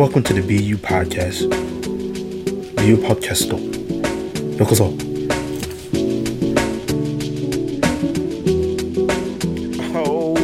[0.00, 1.46] Welcome to the BeU Podcast.
[2.76, 4.86] BeU Podcast とようこそ。
[9.94, 10.34] Oh,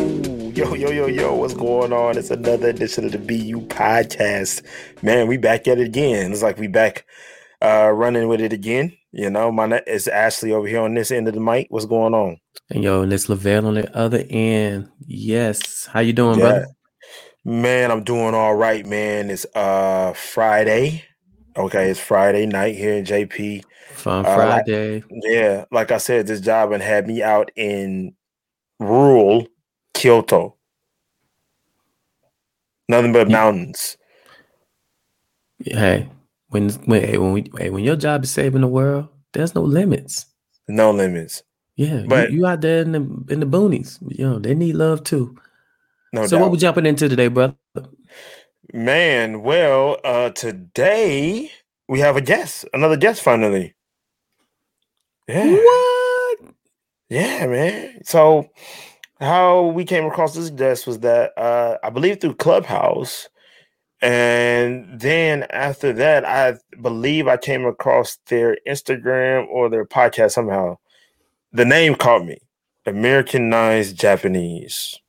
[0.55, 2.19] yo, yo, yo, yo, what's going on?
[2.19, 4.63] It's another edition of the BeU Podcast.
[5.03, 6.33] Man, we back at it again.
[6.33, 7.07] It's like we back
[7.63, 8.93] uh, running with it again.
[9.13, 11.69] You know, my net is Ashley over here on this end of the mic.
[11.71, 12.37] What's going on?
[12.69, 14.91] And yo, and it's Lavelle on the other end.
[15.07, 15.87] Yes.
[15.87, 16.45] How you doing, yeah.
[16.45, 16.67] brother?
[17.47, 19.31] Man, I'm doing all right, man.
[19.31, 21.05] It's uh Friday.
[21.57, 23.63] Okay, it's Friday night here in JP.
[23.93, 24.97] Fun Friday.
[24.99, 28.17] Uh, like, yeah, like I said, this job and had me out in
[28.81, 29.47] rural
[29.95, 30.57] Kyoto.
[32.89, 33.97] Nothing but mountains.
[35.65, 36.11] Hey,
[36.49, 40.27] when when when we hey, when your job is saving the world, there's no limits.
[40.67, 41.45] No limits.
[41.77, 44.75] Yeah, but you, you out there in the in the boonies, you know they need
[44.75, 45.37] love too.
[46.17, 46.43] No so doubt.
[46.45, 47.57] what we jumping into today, brother?
[48.73, 51.51] Man, well, uh today
[51.89, 53.75] we have a guest, another guest finally.
[55.29, 55.53] Yeah.
[55.53, 56.39] What?
[57.11, 58.01] Yeah, man.
[58.05, 58.49] So
[59.21, 63.29] how we came across this guest was that uh I believe through Clubhouse.
[64.03, 70.79] And then after that, I believe I came across their Instagram or their podcast somehow.
[71.53, 72.39] The name caught me.
[72.87, 75.01] Americanized Japanese.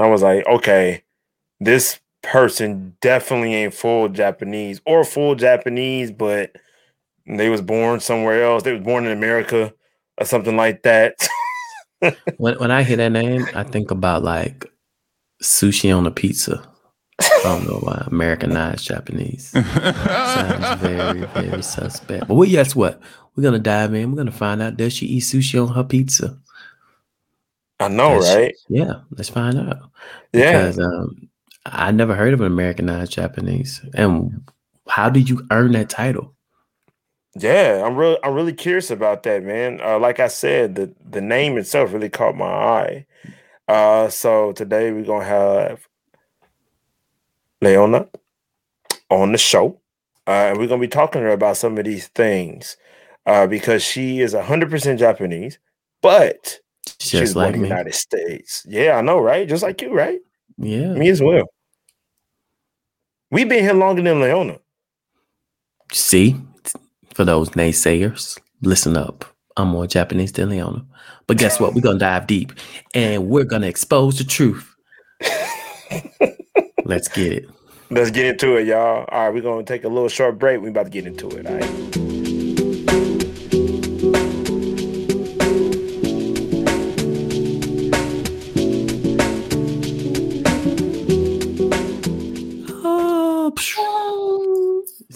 [0.00, 1.02] I was like, okay,
[1.60, 6.52] this person definitely ain't full Japanese or full Japanese, but
[7.26, 8.62] they was born somewhere else.
[8.62, 9.72] They was born in America
[10.18, 11.14] or something like that.
[12.38, 14.66] when when I hear that name, I think about like
[15.42, 16.66] sushi on a pizza.
[17.20, 22.28] I don't know why Americanized Japanese sounds very very suspect.
[22.28, 23.00] But we guess what?
[23.36, 24.10] We're gonna dive in.
[24.10, 26.38] We're gonna find out does she eat sushi on her pizza?
[27.80, 28.54] I know, right?
[28.68, 29.90] yeah, let's find out.
[30.32, 31.28] Yeah, because um,
[31.66, 33.80] I never heard of an Americanized Japanese.
[33.94, 34.46] And
[34.86, 36.34] how did you earn that title?
[37.36, 39.80] Yeah, I'm really I'm really curious about that, man.
[39.80, 43.06] Uh, like I said, the the name itself really caught my eye.
[43.68, 45.86] Uh, so today we're gonna have
[47.62, 48.08] Leona
[49.08, 49.80] on the show,
[50.26, 52.76] uh, and we're gonna be talking to her about some of these things
[53.26, 55.58] uh, because she is hundred percent Japanese,
[56.02, 56.58] but
[56.98, 58.64] just she's like the United States.
[58.68, 59.48] Yeah, I know, right?
[59.48, 60.20] Just like you, right?
[60.58, 61.44] Yeah, me as well.
[63.30, 64.58] We've been here longer than Leona.
[65.92, 66.36] See,
[67.14, 69.24] for those naysayers, listen up.
[69.56, 70.84] I'm more Japanese than Leona.
[71.26, 71.74] But guess what?
[71.74, 72.52] We're gonna dive deep
[72.94, 74.74] and we're gonna expose the truth.
[76.84, 77.50] Let's get it.
[77.90, 79.04] Let's get into it, y'all.
[79.08, 80.60] All right, we're gonna take a little short break.
[80.60, 81.46] We're about to get into it.
[81.46, 82.09] All right.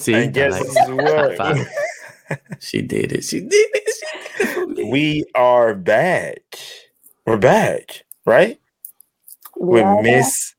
[0.04, 1.66] See, I guess like, what?
[2.60, 3.24] she did it.
[3.24, 3.94] She did it.
[4.38, 6.42] She did it we are back.
[7.24, 8.60] We're back, right?
[9.58, 10.54] We With Miss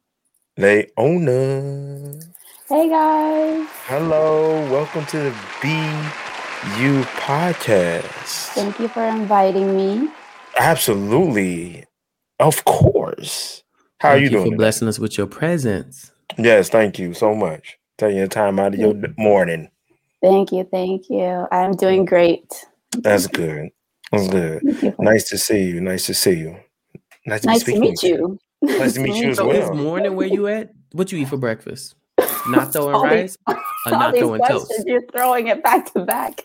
[0.58, 2.20] Leona.
[2.68, 3.68] Hey guys.
[3.86, 4.68] Hello.
[4.72, 5.30] Welcome to the
[5.62, 8.48] BeU podcast.
[8.56, 10.10] Thank you for inviting me.
[10.58, 11.86] Absolutely.
[12.40, 13.62] Of course.
[14.00, 14.52] How thank are you, you doing?
[14.54, 16.12] For blessing us with your presence.
[16.36, 17.78] Yes, thank you so much.
[17.98, 19.70] Taking your time out of your morning.
[20.22, 21.48] Thank you, thank you.
[21.52, 22.66] I'm doing great.
[22.98, 23.70] That's good.
[24.12, 24.96] That's good.
[25.00, 25.82] Nice to see you.
[25.82, 26.58] Nice to see you.
[27.26, 28.38] Nice to, nice to meet you.
[28.62, 29.72] Nice to meet you as so well.
[29.72, 30.72] This morning, where you at?
[30.92, 31.96] What you eat for breakfast?
[32.48, 33.56] Not throwing rice or
[33.92, 34.74] not throwing toast?
[34.86, 36.44] You're throwing it back to back.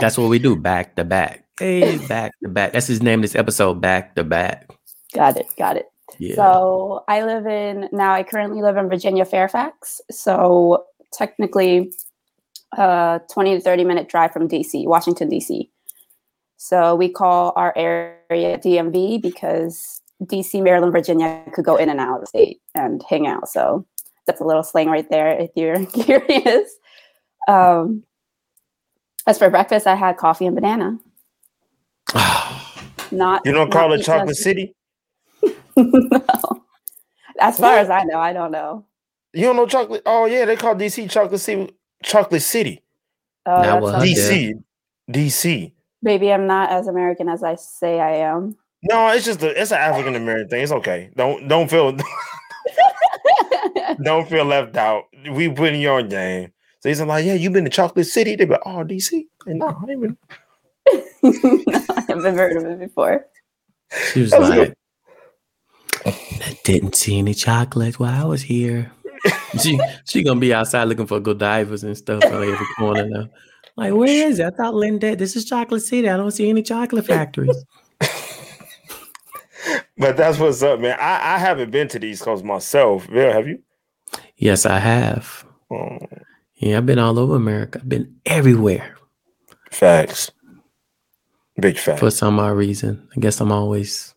[0.00, 1.42] That's what we do, back to back.
[1.58, 2.74] Hey, back to back.
[2.74, 3.22] That's his name.
[3.22, 4.70] This episode, back to back.
[5.14, 5.46] Got it.
[5.56, 5.86] Got it.
[6.18, 6.34] Yeah.
[6.36, 8.12] So I live in now.
[8.12, 10.00] I currently live in Virginia, Fairfax.
[10.10, 11.92] So technically,
[12.76, 15.68] uh, twenty to thirty minute drive from DC, Washington DC.
[16.56, 22.14] So we call our area DMV because DC, Maryland, Virginia could go in and out
[22.14, 23.48] of the state and hang out.
[23.48, 23.84] So
[24.26, 26.70] that's a little slang right there if you're curious.
[27.48, 28.04] Um,
[29.26, 30.98] as for breakfast, I had coffee and banana.
[33.10, 34.75] not you don't call it Chocolate City.
[35.76, 36.20] No.
[37.38, 37.80] As far what?
[37.80, 38.86] as I know, I don't know.
[39.34, 40.02] You don't know chocolate?
[40.06, 41.70] Oh yeah, they call DC Chocolate City.
[42.02, 42.82] Chocolate City.
[43.44, 44.54] oh Uh, DC.
[45.10, 45.72] DC.
[46.00, 48.56] Maybe I'm not as American as I say I am.
[48.84, 50.62] No, it's just a, it's an African American thing.
[50.62, 51.10] It's okay.
[51.14, 51.92] Don't don't feel
[54.02, 55.04] don't feel left out.
[55.30, 56.52] We put in your game.
[56.80, 58.36] So he's like, yeah, you've been to Chocolate City?
[58.36, 59.26] They be like, oh, DC.
[59.46, 60.16] And no, I ain't been.
[61.22, 63.26] no, I haven't heard of it before.
[64.12, 64.74] She was like,
[66.42, 68.92] I didn't see any chocolate while I was here.
[69.60, 73.28] she she gonna be outside looking for Godivas and stuff on every corner now.
[73.76, 74.46] Like, where is it?
[74.46, 76.08] I thought Linda, this is Chocolate City.
[76.08, 77.64] I don't see any chocolate factories.
[79.98, 80.96] but that's what's up, man.
[80.98, 83.06] I, I haven't been to the East Coast myself.
[83.08, 83.62] Bill, have you?
[84.36, 85.44] Yes, I have.
[85.70, 85.98] Oh.
[86.56, 87.80] Yeah, I've been all over America.
[87.80, 88.96] I've been everywhere.
[89.70, 90.30] Facts.
[91.60, 92.00] Big facts.
[92.00, 93.06] For some odd reason.
[93.14, 94.14] I guess I'm always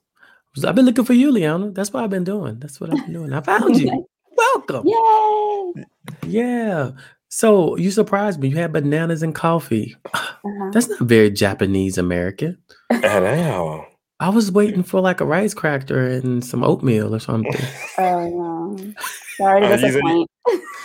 [0.66, 1.72] I've been looking for you, Leona.
[1.72, 2.60] That's what I've been doing.
[2.60, 3.34] That's what I've been doing.
[3.34, 4.08] I found you.
[4.38, 4.88] Welcome.
[4.88, 5.86] Yay.
[6.26, 6.92] Yeah.
[7.30, 8.50] So you surprised me.
[8.50, 9.96] You had bananas and coffee.
[10.14, 10.70] Uh-huh.
[10.72, 12.58] That's not very Japanese American.
[12.90, 13.86] At all.
[14.20, 17.62] I was waiting for like a rice cracker and some oatmeal or something.
[17.98, 18.94] Oh no.
[19.38, 20.30] Sorry to uh, disappoint.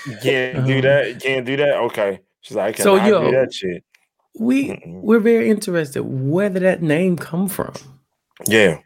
[0.06, 0.80] You can't do uh-huh.
[0.82, 1.08] that.
[1.08, 1.74] You can't do that.
[1.74, 2.20] Okay.
[2.42, 3.82] She's like, I so, yo, do that shit.
[4.38, 5.00] We Mm-mm.
[5.00, 6.02] we're very interested.
[6.02, 7.72] Where did that name come from?
[8.46, 8.80] Yeah.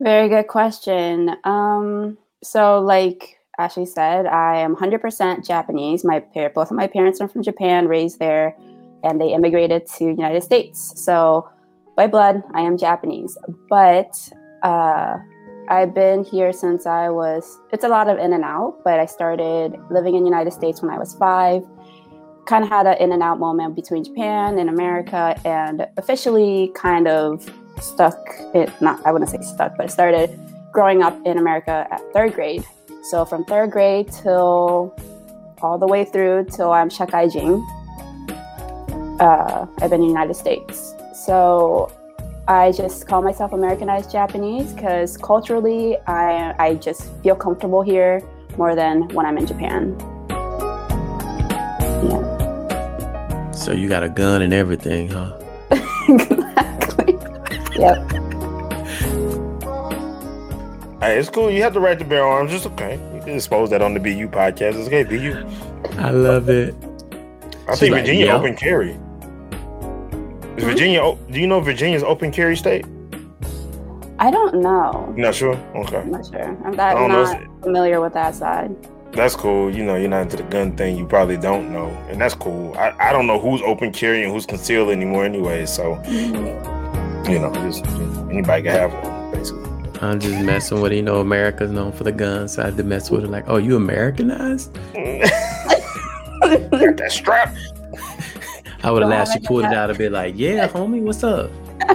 [0.00, 1.34] Very good question.
[1.44, 6.04] Um, so like Ashley said, I am 100% Japanese.
[6.04, 6.20] My
[6.54, 8.56] both of my parents are from Japan, raised there,
[9.02, 10.92] and they immigrated to United States.
[11.04, 11.48] So
[11.96, 13.36] by blood, I am Japanese.
[13.68, 14.16] But
[14.62, 15.16] uh,
[15.68, 17.58] I've been here since I was.
[17.72, 20.92] It's a lot of in and out, but I started living in United States when
[20.92, 21.64] I was five.
[22.46, 27.08] Kind of had an in and out moment between Japan and America, and officially kind
[27.08, 27.50] of
[27.82, 28.18] stuck.
[28.54, 30.38] It not I wouldn't say stuck, but I started
[30.72, 32.64] growing up in America at third grade
[33.02, 34.94] so from third grade till
[35.62, 37.64] all the way through till I'm Shakaijin,
[39.18, 40.94] uh, I've been in the United States.
[41.14, 41.90] So
[42.46, 48.22] I just call myself Americanized Japanese because culturally, I, I just feel comfortable here
[48.58, 49.96] more than when I'm in Japan.
[52.10, 53.52] Yeah.
[53.52, 55.47] So you got a gun and everything, huh?
[57.78, 58.18] Exactly.
[58.18, 58.28] Yep.
[61.00, 61.48] Hey, it's cool.
[61.50, 62.52] You have to right the bear arms.
[62.52, 62.94] It's okay.
[63.14, 64.74] You can expose that on the BeU podcast.
[64.74, 65.46] It's okay, BeU.
[65.98, 66.74] I love it.
[67.68, 68.36] I She's think like, Virginia yeah.
[68.36, 68.90] open carry.
[68.90, 70.60] Is mm-hmm.
[70.60, 71.16] Virginia?
[71.30, 72.84] Do you know Virginia's open carry state?
[74.18, 75.04] I don't know.
[75.16, 75.54] You're not sure?
[75.76, 75.98] Okay.
[75.98, 76.66] I'm not sure.
[76.66, 77.60] I'm that, not know.
[77.62, 78.74] familiar with that side.
[79.12, 79.72] That's cool.
[79.72, 80.98] You know, you're not into the gun thing.
[80.98, 82.74] You probably don't know, and that's cool.
[82.76, 85.64] I, I don't know who's open carry and who's concealed anymore, anyway.
[85.66, 86.77] So, mm-hmm.
[87.28, 87.84] You know, just,
[88.30, 89.68] anybody can have one, basically.
[90.00, 90.96] I'm just messing with it.
[90.96, 93.30] You know, America's known for the guns, so I had to mess with it.
[93.30, 94.72] Like, oh, you Americanized?
[94.94, 95.48] that
[97.10, 97.54] strap.
[98.82, 99.32] I would have laughed.
[99.32, 101.50] She pulled it out a bit, like, yeah, homie, what's up?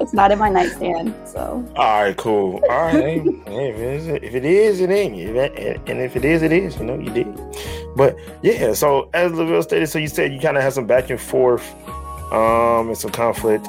[0.00, 1.66] it's not in my nightstand, so.
[1.74, 2.62] All right, cool.
[2.68, 5.16] All right, hey, hey, if it is, it ain't.
[5.88, 6.76] And if it is, it is.
[6.76, 7.26] You know, you did.
[7.96, 11.10] But yeah, so as Lavelle stated, so you said you kind of had some back
[11.10, 11.74] and forth,
[12.30, 13.66] um, and some conflict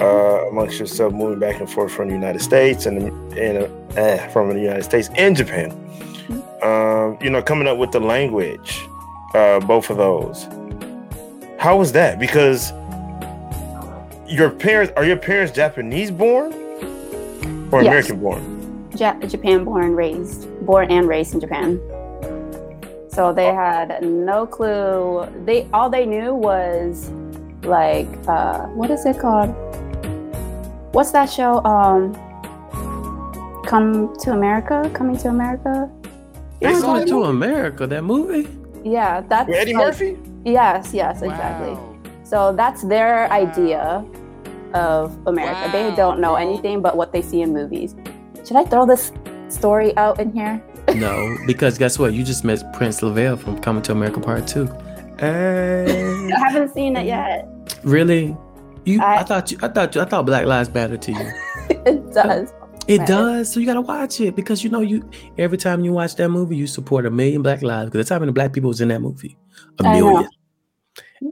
[0.00, 2.98] uh, amongst yourself, moving back and forth from the United States and
[3.36, 5.70] and uh, from the United States and Japan.
[6.62, 8.86] Um, you know, coming up with the language,
[9.34, 10.46] uh, both of those.
[11.58, 12.18] How was that?
[12.18, 12.72] Because
[14.26, 16.52] your parents are your parents Japanese born
[17.72, 18.08] or yes.
[18.08, 18.88] American born?
[18.96, 21.80] Ja- Japan born, raised, born and raised in Japan.
[23.08, 25.26] So they had no clue.
[25.44, 27.10] They all they knew was
[27.62, 29.54] like uh, what is it called?
[30.92, 31.62] What's that show?
[31.64, 32.14] Um,
[33.66, 35.90] Come to America, Coming to America.
[36.60, 38.48] They Coming to America, that movie.
[38.82, 40.18] Yeah, that's With Eddie Murphy.
[40.44, 41.74] Yes, yes, exactly.
[41.74, 41.96] Wow.
[42.24, 43.36] So that's their wow.
[43.36, 44.04] idea
[44.74, 45.66] of America.
[45.66, 45.72] Wow.
[45.72, 47.94] They don't know anything but what they see in movies.
[48.46, 49.12] Should I throw this
[49.48, 50.62] story out in here?
[50.94, 52.14] no, because guess what?
[52.14, 54.66] You just met Prince Lavelle from Coming to America Part Two.
[55.18, 56.30] Hey.
[56.36, 57.48] I haven't seen it yet.
[57.84, 58.36] Really?
[58.84, 61.32] You, I, I, thought you, I thought you, I thought Black Lives Matter to you.
[61.70, 62.52] it does.
[62.88, 63.12] It matter.
[63.12, 63.52] does.
[63.52, 65.08] So you gotta watch it because you know you.
[65.38, 67.90] Every time you watch that movie, you support a million Black lives.
[67.90, 69.36] Because that's how many Black people was in that movie.
[69.78, 70.28] A million.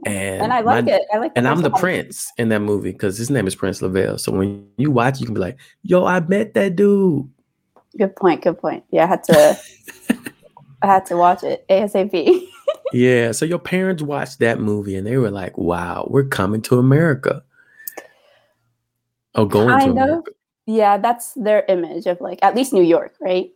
[0.05, 1.01] And, and I like my, it.
[1.11, 1.31] I like.
[1.35, 4.19] And I'm the prince in that movie because his name is Prince Lavelle.
[4.19, 7.27] So when you watch, you can be like, "Yo, I met that dude."
[7.97, 8.43] Good point.
[8.43, 8.83] Good point.
[8.91, 9.59] Yeah, I had to.
[10.81, 12.48] I had to watch it ASAP
[12.93, 13.31] yeah.
[13.31, 17.43] So your parents watched that movie and they were like, wow, we're coming to America.
[19.35, 20.29] Oh, going kind to America.
[20.29, 23.51] Of, yeah, that's their image of like, at least New York, right?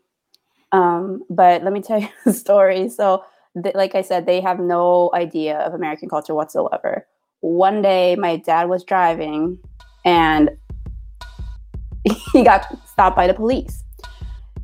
[0.72, 2.90] Um, but let me tell you the story.
[2.90, 3.24] So,
[3.62, 7.08] th- like I said, they have no idea of American culture whatsoever.
[7.42, 9.60] One day, my dad was driving
[10.06, 10.50] and
[12.34, 13.84] he got stopped by the police.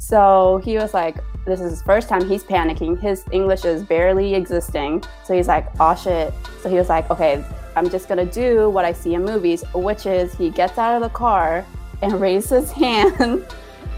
[0.09, 2.99] So he was like, this is his first time he's panicking.
[2.99, 5.03] His English is barely existing.
[5.23, 6.33] So he's like, oh shit.
[6.63, 10.07] So he was like, okay, I'm just gonna do what I see in movies, which
[10.07, 11.63] is he gets out of the car
[12.01, 13.45] and raises his hand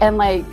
[0.02, 0.44] and like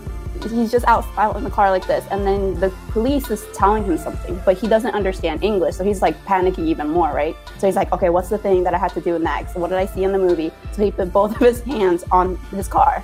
[0.44, 3.84] he's just out, out in the car like this, and then the police is telling
[3.84, 7.36] him something, but he doesn't understand English, so he's like panicking even more, right?
[7.58, 9.56] So he's like, okay, what's the thing that I have to do next?
[9.56, 10.54] What did I see in the movie?
[10.72, 13.04] So he put both of his hands on his car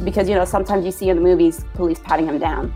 [0.00, 2.74] because you know sometimes you see in the movies police patting him down.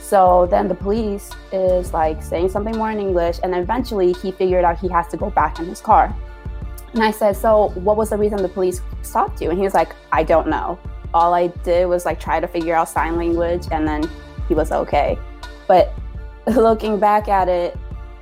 [0.00, 4.64] So then the police is like saying something more in English, and eventually he figured
[4.64, 6.14] out he has to go back in his car.
[6.92, 9.50] And I said, So what was the reason the police stopped you?
[9.50, 10.78] And he was like, I don't know.
[11.12, 14.08] All I did was like try to figure out sign language, and then
[14.48, 15.18] he was okay.
[15.66, 15.92] But
[16.46, 17.76] looking back at it,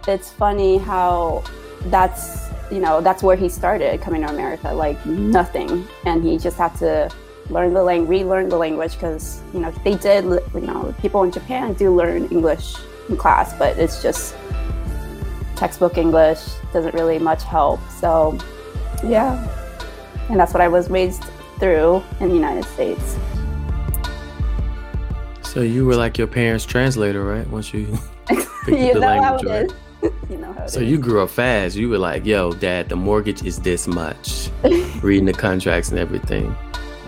[0.06, 1.44] it's funny how
[1.86, 6.56] that's you know that's where he started coming to America, like nothing, and he just
[6.56, 7.10] had to
[7.50, 10.24] learn the language, relearn the language because you know they did.
[10.24, 12.74] You know, people in Japan do learn English
[13.08, 14.34] in class, but it's just
[15.56, 16.40] textbook English
[16.72, 17.80] doesn't really much help.
[17.90, 18.38] So,
[19.04, 19.46] yeah,
[20.28, 21.24] and that's what I was raised
[21.58, 23.16] through in the United States.
[25.42, 27.46] So you were like your parents' translator, right?
[27.48, 27.98] Once you
[28.66, 29.72] you know language, it
[30.02, 30.12] right?
[30.30, 30.90] you know how so is.
[30.90, 31.76] you grew up fast.
[31.76, 34.50] You were like, "Yo, Dad, the mortgage is this much."
[35.02, 36.56] Reading the contracts and everything.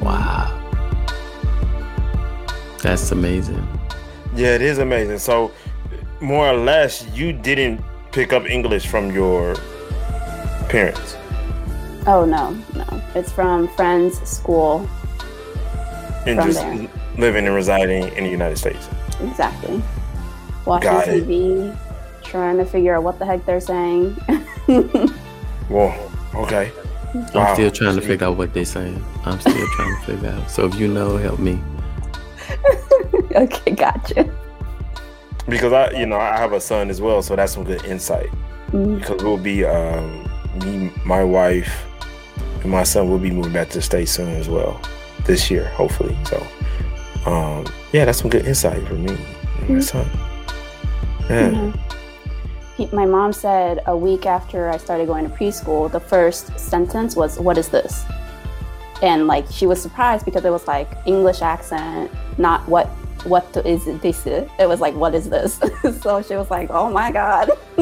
[0.01, 0.61] Wow.
[2.83, 3.67] That's amazing.
[4.35, 5.19] Yeah, it is amazing.
[5.19, 5.53] So,
[6.21, 7.81] more or less, you didn't
[8.13, 9.55] pick up English from your
[10.69, 11.17] parents.
[12.07, 13.03] Oh no, no.
[13.15, 14.89] It's from friends, school.
[16.27, 16.89] And just there.
[17.19, 18.89] living and residing in the United States.
[19.21, 19.83] Exactly.
[20.67, 21.77] Watching Got TV, it.
[22.23, 24.11] trying to figure out what the heck they're saying.
[25.69, 26.11] Whoa.
[26.35, 26.73] Okay.
[27.15, 29.03] I'm still trying to figure out what they're saying.
[29.25, 30.51] I'm still trying to figure out.
[30.51, 31.61] So if you know, help me.
[33.35, 34.33] okay, gotcha.
[35.49, 38.31] Because I, you know, I have a son as well, so that's some good insight.
[38.69, 38.97] Mm-hmm.
[38.97, 40.29] Because we'll be, um,
[40.65, 41.87] me, my wife,
[42.63, 44.81] and my son will be moving back to the state soon as well,
[45.25, 46.17] this year, hopefully.
[46.25, 46.47] So,
[47.27, 49.75] um, yeah, that's some good insight for me and mm-hmm.
[49.75, 50.11] my son.
[51.29, 51.51] Yeah.
[51.51, 52.04] Mm-hmm
[52.93, 57.39] my mom said a week after I started going to preschool, the first sentence was,
[57.39, 58.05] What is this?
[59.03, 62.89] And like she was surprised because it was like English accent, not what
[63.25, 64.27] what is this?
[64.27, 65.55] It was like, What is this?
[66.03, 67.51] so she was like, Oh my God.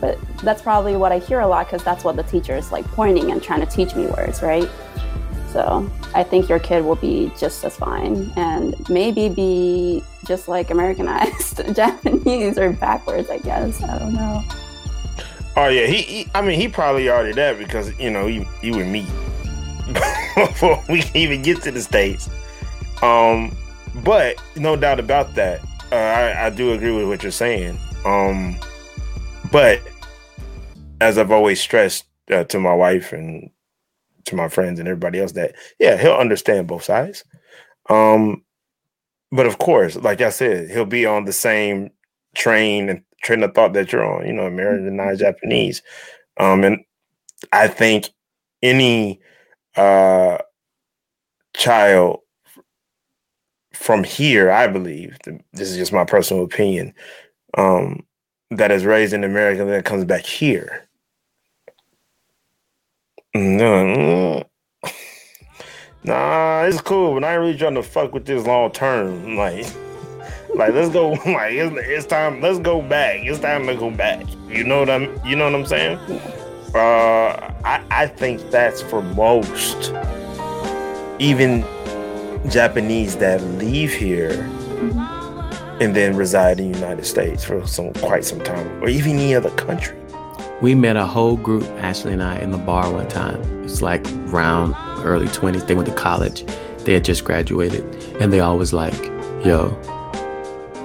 [0.00, 2.84] but that's probably what I hear a lot because that's what the teacher is like
[2.88, 4.68] pointing and trying to teach me words, right?
[5.52, 10.70] So I think your kid will be just as fine and maybe be just like
[10.70, 13.82] Americanized Japanese or backwards, I guess.
[13.82, 14.42] I don't know.
[15.56, 18.70] Oh yeah, he, he I mean he probably already that because you know he he
[18.70, 19.08] would meet
[20.36, 22.28] before we even get to the states.
[23.02, 23.56] Um,
[24.04, 25.60] but no doubt about that.
[25.90, 27.78] Uh, I, I do agree with what you're saying.
[28.04, 28.56] Um,
[29.50, 29.80] but
[31.00, 33.50] as I've always stressed uh, to my wife and
[34.28, 37.24] to my friends and everybody else that yeah, he'll understand both sides.
[37.88, 38.42] Um,
[39.30, 41.90] but of course, like I said, he'll be on the same
[42.34, 44.26] train and train of thought that you're on.
[44.26, 45.18] You know, American, not mm-hmm.
[45.18, 45.82] Japanese.
[46.38, 46.78] Um, and
[47.52, 48.10] I think
[48.62, 49.20] any
[49.76, 50.38] uh
[51.54, 52.20] child
[53.72, 55.16] from here, I believe,
[55.52, 56.92] this is just my personal opinion,
[57.56, 58.04] um,
[58.50, 60.87] that is raised in America that comes back here
[63.34, 64.44] no,
[66.02, 69.36] nah, it's cool, but I ain't really trying to fuck with this long term.
[69.36, 69.66] Like,
[70.54, 71.10] like let's go.
[71.26, 72.40] Like it's, it's, time.
[72.40, 73.20] Let's go back.
[73.20, 74.24] It's time to go back.
[74.48, 75.20] You know what I'm.
[75.26, 75.98] You know what I'm saying?
[76.74, 79.92] Uh, I I think that's for most,
[81.18, 81.62] even
[82.48, 84.48] Japanese that leave here.
[85.80, 89.34] And then reside in the United States for some quite some time, or even any
[89.34, 89.96] other country.
[90.60, 93.40] We met a whole group, Ashley and I, in the bar one time.
[93.62, 94.74] It's like around
[95.04, 95.68] early 20s.
[95.68, 96.44] They went to college.
[96.78, 97.84] They had just graduated.
[98.20, 98.96] And they always like,
[99.44, 99.68] yo,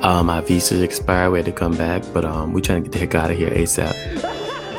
[0.04, 1.32] um, my visa's expired.
[1.32, 3.38] We had to come back, but um, we trying to get the heck out of
[3.38, 3.96] here ASAP.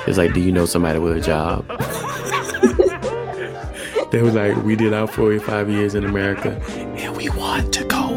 [0.07, 1.67] It's like, do you know somebody with a job?
[4.13, 8.11] they were like, we did our 45 years in America and we want to go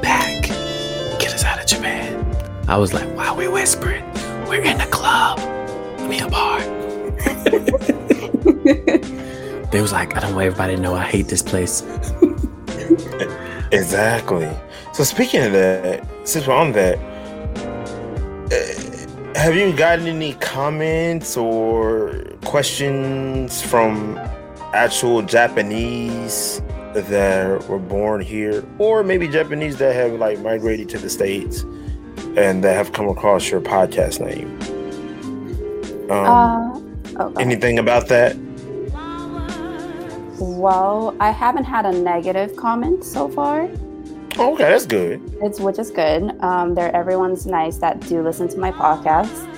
[0.00, 0.44] back.
[1.18, 2.24] Get us out of Japan.
[2.68, 4.02] I was like, why are we whispering?
[4.48, 5.38] We're in the club
[6.08, 6.60] me a bar.
[9.70, 11.82] they was like, I don't want everybody to know I hate this place.
[13.72, 14.50] exactly.
[14.92, 16.98] So speaking of that, since we're on that,
[18.52, 24.18] uh, have you gotten any comments or questions from
[24.74, 26.60] actual Japanese
[26.94, 31.62] that were born here, or maybe Japanese that have like migrated to the states
[32.36, 34.58] and that have come across your podcast name?
[36.12, 38.36] Um, uh, oh, anything about that?
[40.38, 43.68] Well, I haven't had a negative comment so far.
[44.38, 45.20] Okay, that's good.
[45.42, 46.36] It's which is good.
[46.42, 49.48] Um, they're everyone's nice that do listen to my podcast.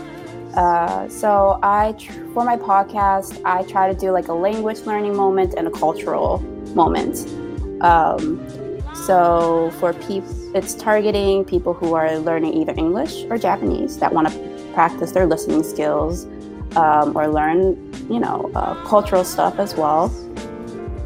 [0.56, 5.16] Uh, so I, tr- for my podcast, I try to do like a language learning
[5.16, 6.38] moment and a cultural
[6.74, 7.26] moment.
[7.82, 8.44] Um,
[8.94, 14.28] so for people, it's targeting people who are learning either English or Japanese that want
[14.28, 16.26] to practice their listening skills
[16.76, 20.12] um, or learn, you know, uh, cultural stuff as well.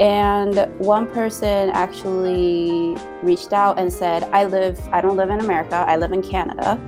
[0.01, 5.77] And one person actually reached out and said, I live, I don't live in America,
[5.77, 6.81] I live in Canada,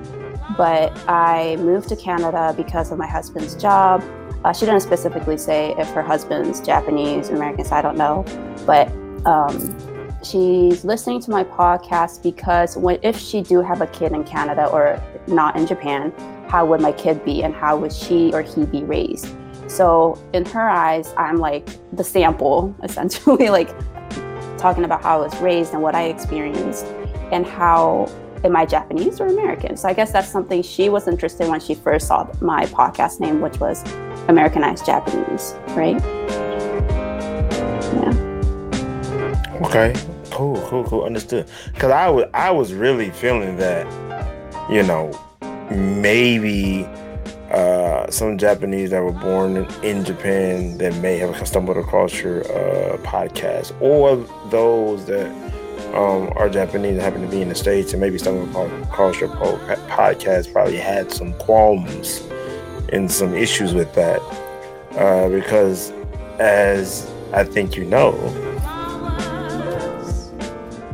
[0.57, 4.05] but I moved to Canada because of my husband's job.
[4.45, 8.25] Uh, she didn't specifically say if her husband's Japanese, American, so I don't know.
[8.65, 8.89] But
[9.27, 9.77] um,
[10.23, 14.67] she's listening to my podcast because when, if she do have a kid in Canada
[14.67, 16.13] or not in Japan,
[16.51, 19.29] how would my kid be and how would she or he be raised?
[19.69, 23.71] So in her eyes, I'm like the sample, essentially, like
[24.59, 26.87] talking about how I was raised and what I experienced
[27.31, 28.11] and how
[28.43, 29.77] am I Japanese or American?
[29.77, 33.21] So I guess that's something she was interested in when she first saw my podcast
[33.21, 33.85] name, which was
[34.27, 36.03] Americanized Japanese, right?
[37.95, 38.13] Yeah.
[39.67, 39.95] Okay.
[40.33, 41.05] Cool, cool, cool.
[41.05, 41.49] Understood.
[41.73, 43.87] Because I was, I was really feeling that,
[44.69, 45.13] you know,
[45.71, 46.87] maybe
[47.51, 52.97] uh, some Japanese that were born in Japan that may have stumbled across your uh,
[52.99, 54.17] podcast, or
[54.51, 55.31] those that
[55.95, 58.49] um, are Japanese and happen to be in the States and maybe stumbled
[58.83, 62.21] across your podcast probably had some qualms
[62.93, 64.21] and some issues with that.
[64.93, 65.93] Uh, because,
[66.39, 68.15] as I think you know,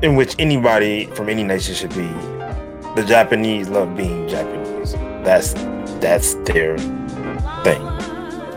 [0.02, 2.08] in which anybody from any nation should be,
[2.94, 4.65] the Japanese love being Japanese.
[5.26, 5.54] That's
[6.00, 6.78] that's their
[7.64, 7.82] thing.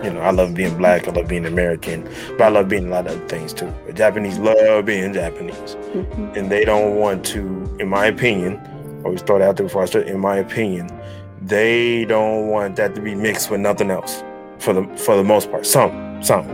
[0.03, 2.07] You know, I love being black, I love being American,
[2.37, 3.73] but I love being a lot of other things too.
[3.87, 5.55] The Japanese love being Japanese.
[5.55, 6.37] Mm-hmm.
[6.37, 7.39] And they don't want to,
[7.79, 8.61] in my opinion,
[9.03, 10.87] always throw that out there before I start, in my opinion,
[11.41, 14.23] they don't want that to be mixed with nothing else
[14.59, 15.65] for the for the most part.
[15.65, 16.47] Some, some,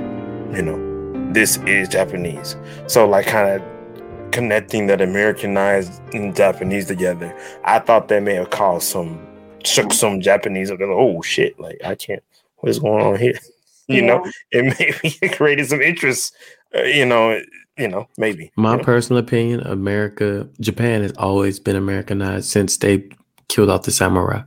[0.55, 2.55] you know, this is Japanese.
[2.87, 8.49] So like kind of connecting that Americanized and Japanese together, I thought that may have
[8.49, 9.19] caused some
[9.65, 10.79] shook some Japanese up.
[10.79, 11.59] Like, oh shit!
[11.59, 12.23] Like I can't.
[12.57, 13.39] What's going on here?
[13.87, 14.07] You yeah.
[14.07, 16.33] know, it maybe it created some interest.
[16.75, 17.39] Uh, you know,
[17.77, 18.51] you know, maybe.
[18.57, 18.83] My you know?
[18.83, 23.07] personal opinion: America, Japan has always been Americanized since they
[23.47, 24.41] killed off the samurai.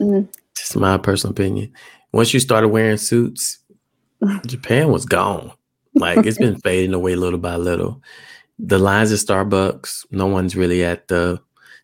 [0.00, 0.28] Mm-hmm.
[0.56, 1.72] Just my personal opinion.
[2.12, 3.60] Once you started wearing suits,
[4.46, 5.52] Japan was gone.
[5.94, 8.02] Like it's been fading away little by little.
[8.58, 11.40] The lines at Starbucks, no one's really at the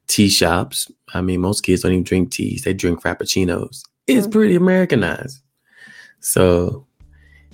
[0.07, 0.90] tea shops.
[1.14, 3.83] I mean, most kids don't even drink teas; they drink frappuccinos.
[4.07, 4.31] It's mm-hmm.
[4.33, 5.40] pretty Americanized.
[6.21, 6.87] So,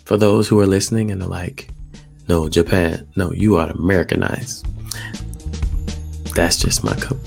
[0.04, 1.68] for those who are listening and are like,
[2.28, 4.66] "No, Japan, no, you are Americanized,"
[6.34, 7.18] that's just my co-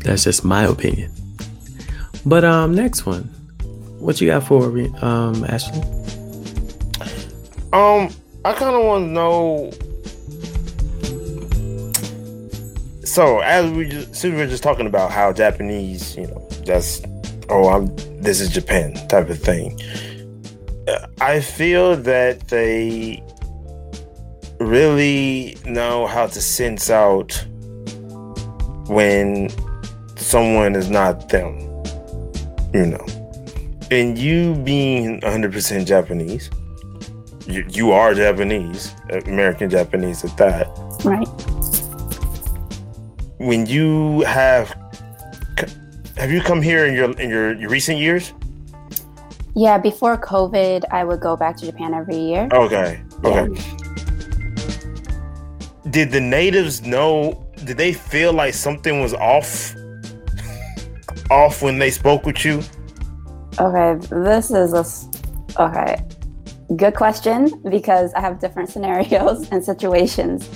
[0.00, 1.12] that's just my opinion.
[2.26, 3.24] But um, next one,
[3.98, 4.66] what you got for
[5.04, 5.80] um Ashley?
[7.72, 8.12] Um,
[8.44, 9.70] I kind of want to know
[13.10, 17.02] so as we just since we are just talking about how Japanese, you know, that's
[17.48, 19.80] oh, I'm this is Japan type of thing.
[20.86, 23.20] Uh, I feel that they
[24.60, 27.32] really know how to sense out
[28.86, 29.48] when
[30.16, 31.58] someone is not them,
[32.72, 33.06] you know.
[33.90, 36.48] And you being 100% Japanese,
[37.48, 38.94] you, you are Japanese,
[39.26, 40.68] American Japanese at that.
[41.04, 41.49] Right
[43.40, 44.76] when you have
[46.16, 48.34] have you come here in your in your, your recent years?
[49.56, 52.48] Yeah, before COVID, I would go back to Japan every year.
[52.52, 53.02] Okay.
[53.24, 53.48] Okay.
[53.50, 53.76] Yeah.
[55.88, 57.46] Did the natives know?
[57.64, 59.74] Did they feel like something was off?
[61.30, 62.62] off when they spoke with you?
[63.58, 64.84] Okay, this is a
[65.62, 66.04] okay.
[66.76, 70.48] Good question because I have different scenarios and situations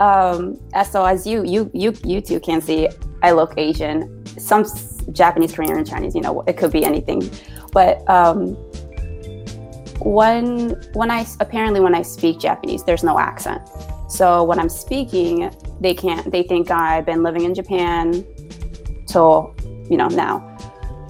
[0.00, 0.58] um,
[0.90, 2.88] so as you you you you two can see,
[3.22, 4.24] I look Asian.
[4.38, 4.64] Some
[5.12, 6.14] Japanese, Korean, and Chinese.
[6.14, 7.28] You know, it could be anything.
[7.72, 8.54] But um,
[10.00, 13.62] when when I apparently when I speak Japanese, there's no accent.
[14.08, 16.30] So when I'm speaking, they can't.
[16.30, 18.24] They think I've been living in Japan
[19.06, 19.54] till
[19.90, 20.47] you know now.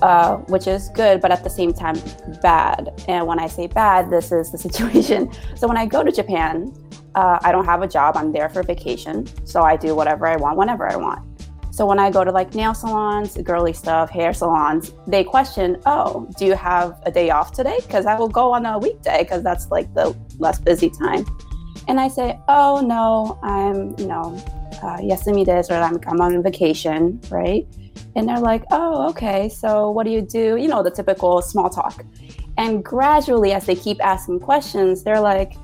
[0.01, 1.97] Uh, which is good, but at the same time
[2.41, 3.03] bad.
[3.09, 5.29] And when I say bad, this is the situation.
[5.57, 6.73] So when I go to Japan,
[7.17, 8.17] uh, I don't have a job.
[8.17, 9.27] I'm there for vacation.
[9.45, 11.29] So I do whatever I want whenever I want.
[11.79, 16.29] So when I go to like nail salons, girly stuff, hair salons, they question, oh,
[16.37, 17.79] do you have a day off today?
[17.83, 21.25] Because I will go on a weekday because that's like the less busy time.
[21.87, 24.37] And I say, oh, no, I'm, you know,
[24.83, 27.67] uh, Yasumi or I'm, I'm on vacation, right?
[28.17, 30.57] And they're like, oh, okay, so what do you do?
[30.57, 32.05] You know, the typical small talk.
[32.57, 35.55] And gradually, as they keep asking questions, they're like,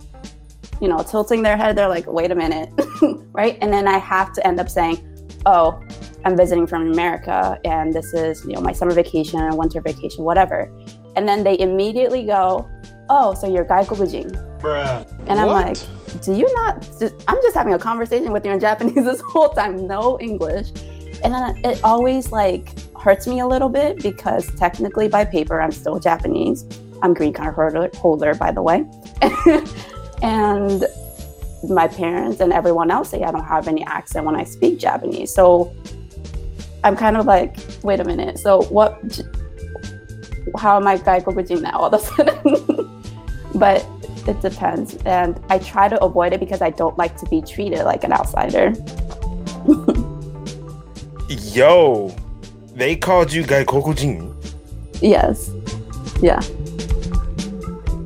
[0.80, 1.76] you know, tilting their head.
[1.76, 2.70] They're like, wait a minute,
[3.32, 3.58] right?
[3.60, 4.98] And then I have to end up saying,
[5.46, 5.80] oh,
[6.24, 10.72] I'm visiting from America and this is, you know, my summer vacation, winter vacation, whatever.
[11.16, 12.68] And then they immediately go,
[13.10, 14.53] oh, so you're Gaikokujin.
[14.64, 15.06] Bruh.
[15.28, 15.66] And I'm what?
[15.66, 16.88] like, do you not,
[17.28, 20.68] I'm just having a conversation with you in Japanese this whole time, no English.
[21.22, 25.72] And then it always like hurts me a little bit because technically by paper, I'm
[25.72, 26.64] still Japanese.
[27.02, 28.86] I'm green card holder, holder by the way.
[30.22, 30.84] and
[31.68, 35.34] my parents and everyone else say I don't have any accent when I speak Japanese.
[35.34, 35.74] So
[36.82, 38.38] I'm kind of like, wait a minute.
[38.38, 39.20] So what?
[40.56, 43.02] How am I gaikokujin now all of a sudden?
[43.54, 43.86] but
[44.26, 47.84] it depends, and I try to avoid it because I don't like to be treated
[47.84, 48.72] like an outsider.
[51.28, 52.14] Yo,
[52.74, 54.34] they called you gaikokujin.
[55.00, 55.50] Yes.
[56.20, 56.40] Yeah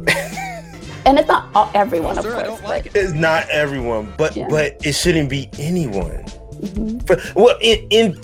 [1.07, 2.63] and it's not all, everyone, of course.
[2.63, 2.97] Like it.
[2.97, 4.47] it's not everyone, but yeah.
[4.49, 6.25] but it shouldn't be anyone.
[6.61, 6.99] Mm-hmm.
[7.07, 8.15] But well, in, in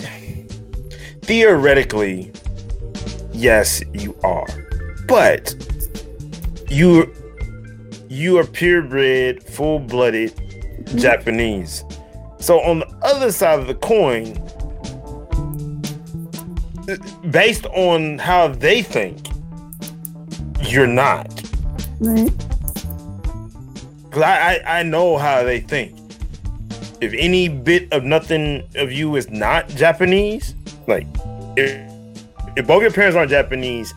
[1.23, 2.33] theoretically,
[3.33, 4.47] yes, you are,
[5.07, 5.55] but
[6.69, 7.13] you
[8.15, 10.99] you are purebred, full blooded mm-hmm.
[10.99, 11.85] Japanese.
[12.39, 14.35] So on the other side of the coin,
[17.31, 19.27] based on how they think,
[20.63, 21.27] you're not.
[22.01, 22.31] Right.
[24.05, 25.99] Because I, I, I know how they think.
[27.01, 30.55] If any bit of nothing of you is not Japanese,
[30.87, 31.07] like
[31.57, 31.81] if,
[32.57, 33.93] if both your parents aren't Japanese,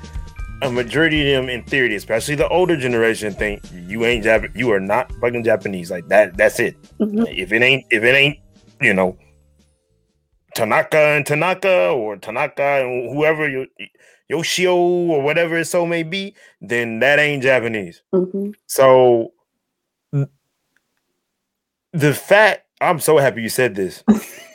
[0.62, 4.72] a majority of them in theory, especially the older generation, think you ain't Jap- you
[4.72, 5.92] are not fucking Japanese.
[5.92, 6.82] Like that, that's it.
[7.00, 7.24] Mm-hmm.
[7.28, 8.40] If it ain't, if it ain't,
[8.82, 9.18] you know,
[10.56, 13.68] Tanaka and Tanaka or Tanaka and whoever you
[14.30, 18.02] Yoshio or whatever it so may be, then that ain't Japanese.
[18.14, 18.52] Mm-hmm.
[18.66, 19.34] So
[21.94, 24.04] the fact I'm so happy you said this.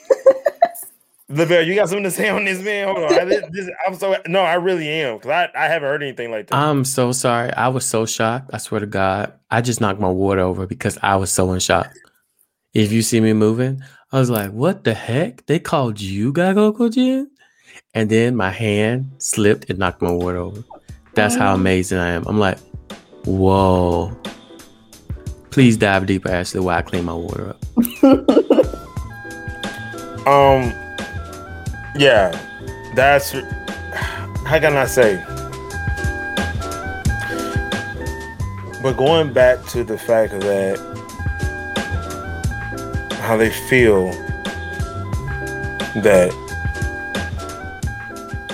[1.33, 2.89] Lavelle, you got something to say on this, man?
[2.89, 3.19] Hold on.
[3.19, 6.49] I, this, I'm so no, I really am because I, I haven't heard anything like
[6.49, 6.57] that.
[6.57, 7.51] I'm so sorry.
[7.53, 8.51] I was so shocked.
[8.53, 11.61] I swear to God, I just knocked my water over because I was so in
[11.61, 11.91] shock.
[12.75, 15.47] If you see me moving, I was like, "What the heck?
[15.47, 17.27] They called you Gagoko
[17.95, 20.63] And then my hand slipped and knocked my water over.
[21.15, 21.55] That's how oh.
[21.55, 22.27] amazing I am.
[22.27, 22.59] I'm like,
[23.25, 24.15] "Whoa."
[25.51, 27.63] Please dive deeper, Ashley, while I clean my water up.
[30.27, 30.73] um,
[31.97, 32.31] yeah,
[32.95, 33.33] that's
[34.47, 35.23] how can I say?
[38.83, 40.79] But going back to the fact that
[43.21, 44.11] how they feel
[46.03, 46.33] that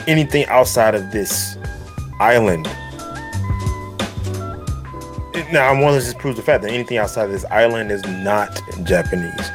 [0.07, 1.57] anything outside of this
[2.21, 2.67] island
[5.53, 8.03] now I'm willing to just prove the fact that anything outside of this island is
[8.05, 9.51] not Japanese,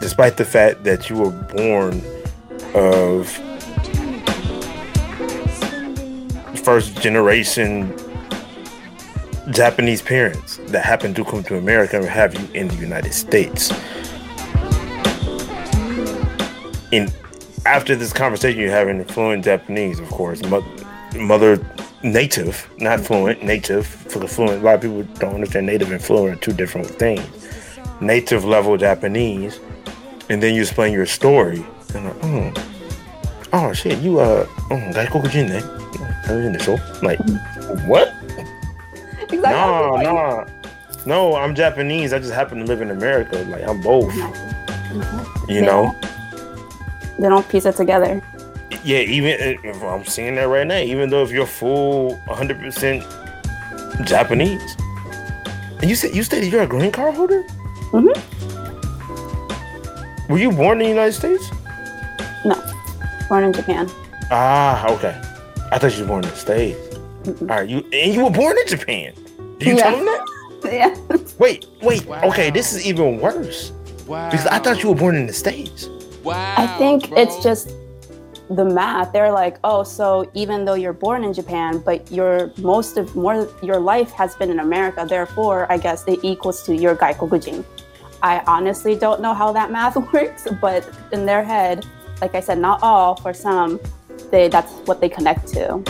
[0.00, 2.02] despite the fact that you were born
[2.74, 3.28] of
[6.62, 7.94] first generation
[9.50, 13.72] Japanese parents that happen to come to America and have you in the United States.
[16.92, 17.10] In
[17.64, 20.66] after this conversation, you're having fluent Japanese, of course, mother,
[21.16, 23.86] mother native, not fluent, native.
[23.86, 26.86] For the fluent, a lot of people don't understand native and fluent are two different
[26.86, 27.26] things.
[28.00, 29.60] Native level Japanese,
[30.28, 31.64] and then you explain your story.
[31.94, 32.52] And like, oh,
[33.52, 35.50] oh shit, you uh, oh, gaikokujin
[36.28, 36.76] in the show.
[37.02, 37.18] Like,
[37.86, 38.14] what?
[39.30, 39.40] Exactly.
[39.40, 40.46] No, no,
[41.06, 41.36] no.
[41.36, 42.12] I'm Japanese.
[42.12, 43.38] I just happen to live in America.
[43.48, 44.14] Like, I'm both.
[45.48, 45.94] You know.
[47.18, 48.22] They don't piece it together
[48.84, 53.04] yeah, even if I'm seeing that right now, even though if you're full 100 percent
[54.04, 54.76] Japanese,
[55.80, 57.42] and you said you stated you're a green card holder.
[57.92, 58.12] Mm-hmm.
[60.32, 61.50] Were you born in the United States?
[62.44, 62.56] No,
[63.28, 63.88] born in Japan.
[64.30, 65.20] Ah, okay.
[65.70, 66.78] I thought you were born in the States.
[67.24, 67.50] Mm-mm.
[67.50, 69.12] All right, you and you were born in Japan.
[69.58, 69.82] Did you yeah.
[69.82, 70.26] tell him that?
[70.64, 70.96] Yeah.
[71.38, 72.04] Wait, wait.
[72.04, 72.20] Wow.
[72.24, 73.70] Okay, this is even worse.
[74.08, 74.28] Wow.
[74.28, 75.88] Because I thought you were born in the States.
[76.24, 76.54] Wow.
[76.58, 77.16] I think bro.
[77.16, 77.70] it's just
[78.50, 82.96] the math they're like oh so even though you're born in japan but your most
[82.96, 86.96] of more your life has been in america therefore i guess it equals to your
[86.96, 87.62] gaikokujin
[88.22, 91.84] i honestly don't know how that math works but in their head
[92.20, 93.80] like i said not all for some
[94.30, 95.82] they that's what they connect to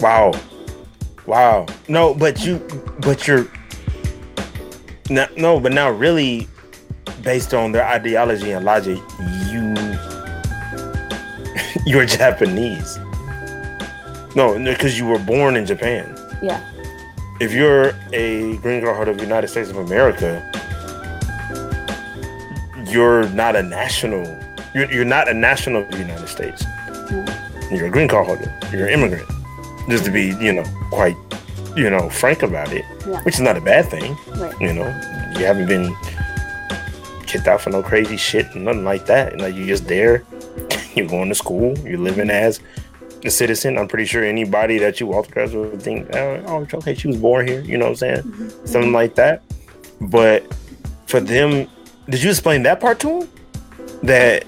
[0.00, 0.32] wow
[1.26, 2.58] wow no but you
[3.00, 3.46] but you're
[5.08, 6.48] no, no but now really
[7.22, 8.98] based on their ideology and logic,
[9.50, 9.74] you
[11.86, 12.98] you're Japanese.
[14.36, 16.16] No, because you were born in Japan.
[16.42, 16.64] Yeah.
[17.40, 20.46] If you're a green card holder of the United States of America,
[22.88, 24.24] you're not a national.
[24.74, 26.64] You're, you're not a national of the United States.
[27.70, 28.58] You're a green card holder.
[28.72, 29.28] You're an immigrant.
[29.88, 31.16] Just to be, you know, quite,
[31.76, 33.22] you know, frank about it, yeah.
[33.22, 34.16] which is not a bad thing.
[34.36, 34.60] Right.
[34.60, 34.86] You know,
[35.38, 35.94] you haven't been
[37.26, 39.38] kicked out for no crazy shit, and nothing like that.
[39.38, 40.24] Like you're just there.
[40.96, 41.78] You're going to school.
[41.78, 42.58] You're living as
[43.24, 43.78] a citizen.
[43.78, 47.16] I'm pretty sure anybody that you walk across would think, oh, oh okay, she was
[47.16, 47.60] born here.
[47.60, 48.22] You know what I'm saying?
[48.22, 48.66] Mm-hmm.
[48.66, 49.44] Something like that.
[50.00, 50.52] But
[51.06, 51.68] for them,
[52.08, 53.28] did you explain that part to them?
[54.02, 54.44] That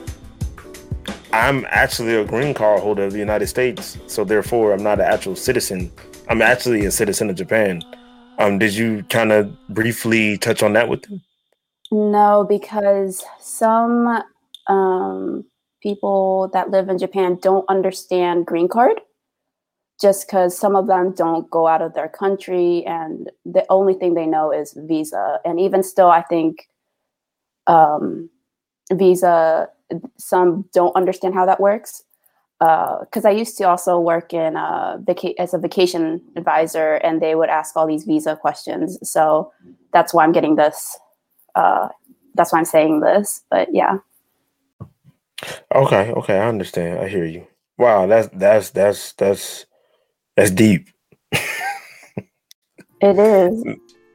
[1.33, 5.07] I'm actually a green card holder of the United States, so therefore I'm not an
[5.07, 5.91] actual citizen.
[6.29, 7.83] I'm actually a citizen of Japan.
[8.39, 11.23] Um, did you kind of briefly touch on that with them?
[11.91, 14.23] No, because some
[14.69, 15.45] um,
[15.83, 19.01] people that live in Japan don't understand green card
[20.01, 24.15] just because some of them don't go out of their country and the only thing
[24.15, 25.39] they know is visa.
[25.45, 26.69] And even still, I think
[27.69, 28.29] um,
[28.93, 29.69] visa,
[30.19, 32.03] some don't understand how that works.
[32.59, 37.21] Because uh, I used to also work in a vaca- as a vacation advisor, and
[37.21, 38.99] they would ask all these visa questions.
[39.03, 39.53] So
[39.93, 40.97] that's why I'm getting this
[41.55, 41.89] uh,
[42.35, 43.43] that's why I'm saying this.
[43.51, 43.99] But yeah.
[45.75, 47.01] Okay, okay, I understand.
[47.01, 47.47] I hear you.
[47.79, 49.67] Wow, that's that's that's that's
[50.37, 50.89] that's deep.
[51.33, 53.65] it is.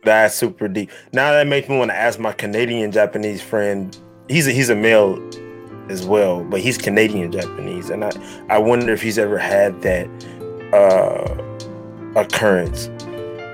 [0.04, 0.90] That's super deep.
[1.12, 3.98] Now that makes me want to ask my Canadian Japanese friend.
[4.30, 5.18] He's a, he's a male
[5.89, 8.12] as well, but he's Canadian Japanese, and I
[8.50, 10.08] I wonder if he's ever had that
[10.73, 11.43] uh
[12.19, 12.89] occurrence.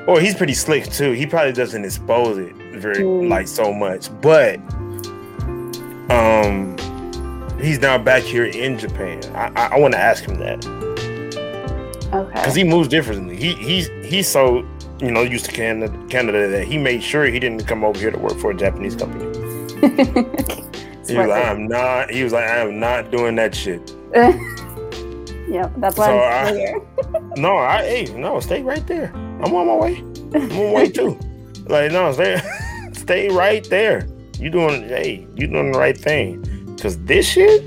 [0.08, 1.12] Or he's pretty slick too.
[1.12, 3.30] He probably doesn't expose it very mm.
[3.30, 4.60] like so much, but
[6.12, 6.78] um,
[7.60, 9.22] he's now back here in Japan.
[9.34, 10.66] I I, I want to ask him that.
[12.14, 12.34] Okay.
[12.34, 13.36] Because he moves differently.
[13.38, 14.66] He he's he's so
[15.00, 18.12] you know used to Canada Canada that he made sure he didn't come over here
[18.12, 19.26] to work for a Japanese company.
[21.08, 22.12] he was like, I'm not.
[22.12, 23.96] He was like, I am not doing that shit.
[24.16, 26.82] yep, that's why so I'm I, here.
[27.38, 29.12] no, I hey no, stay right there.
[29.14, 29.98] I'm on my way.
[30.34, 31.20] I'm on my way too.
[31.66, 32.42] Like no, stay
[32.94, 34.08] stay right there.
[34.40, 36.44] You doing hey, you doing the right thing.
[36.82, 37.66] Cause this shit.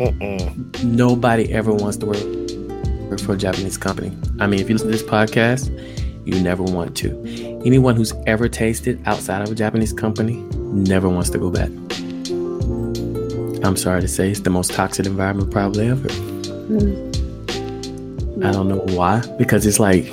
[0.00, 0.82] Mm-mm.
[0.82, 4.16] Nobody ever wants to work, work for a Japanese company.
[4.40, 5.68] I mean, if you listen to this podcast,
[6.30, 7.10] you never want to.
[7.64, 11.70] Anyone who's ever tasted outside of a Japanese company never wants to go back.
[13.64, 16.08] I'm sorry to say, it's the most toxic environment probably ever.
[16.08, 17.10] Mm.
[18.44, 20.06] I don't know why, because it's like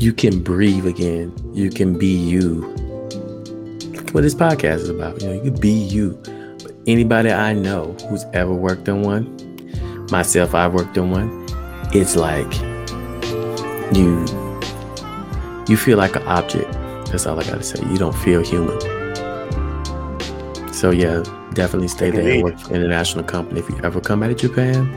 [0.00, 1.32] you can breathe again.
[1.52, 2.62] You can be you.
[3.92, 5.20] Look what this podcast is about.
[5.20, 6.18] You know, you can be you.
[6.62, 11.46] But anybody I know who's ever worked on one, myself, I've worked on one,
[11.92, 12.69] it's like
[13.92, 14.24] you
[15.68, 16.72] you feel like an object.
[17.10, 17.82] That's all I gotta say.
[17.88, 18.78] You don't feel human.
[20.72, 21.22] So yeah,
[21.54, 23.60] definitely stay there and work for an international company.
[23.60, 24.88] If you ever come out of Japan,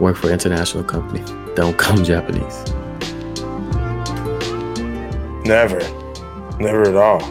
[0.00, 1.24] work for an international company.
[1.54, 2.64] Don't come Japanese.
[5.44, 5.80] Never.
[6.58, 7.22] Never at all.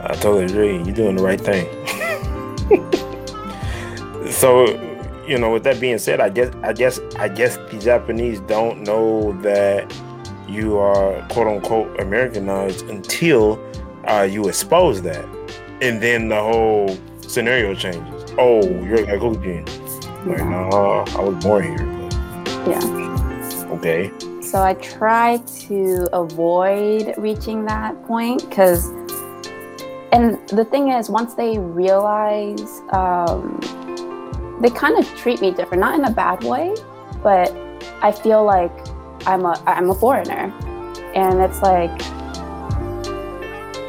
[0.00, 0.76] I totally agree.
[0.76, 1.66] You're doing the right thing.
[4.32, 4.66] so,
[5.28, 8.82] you know, with that being said, I guess I guess I guess the Japanese don't
[8.82, 9.94] know that
[10.48, 13.62] you are quote unquote Americanized until
[14.06, 15.24] uh, you expose that.
[15.82, 18.32] And then the whole scenario changes.
[18.38, 19.66] Oh, you're a Gaijin.
[20.26, 21.86] Like, no, I was born here.
[22.66, 23.68] Yeah.
[23.72, 24.10] Okay.
[24.40, 25.36] So I try
[25.68, 28.88] to avoid reaching that point because,
[30.10, 33.60] and the thing is, once they realize, um,
[34.60, 36.74] they kind of treat me different, not in a bad way,
[37.22, 37.54] but
[38.02, 38.72] I feel like
[39.26, 40.52] I'm a I'm a foreigner,
[41.14, 41.90] and it's like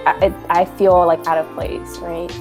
[0.06, 2.32] I, I feel like out of place, right?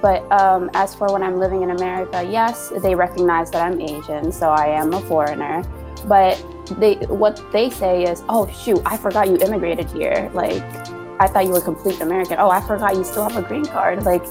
[0.00, 4.32] But um, as for when I'm living in America, yes, they recognize that I'm Asian,
[4.32, 5.62] so I am a foreigner.
[6.06, 6.36] But
[6.78, 10.30] they what they say is, "Oh shoot, I forgot you immigrated here.
[10.34, 10.62] Like,
[11.20, 12.38] I thought you were complete American.
[12.38, 14.24] Oh, I forgot you still have a green card." Like,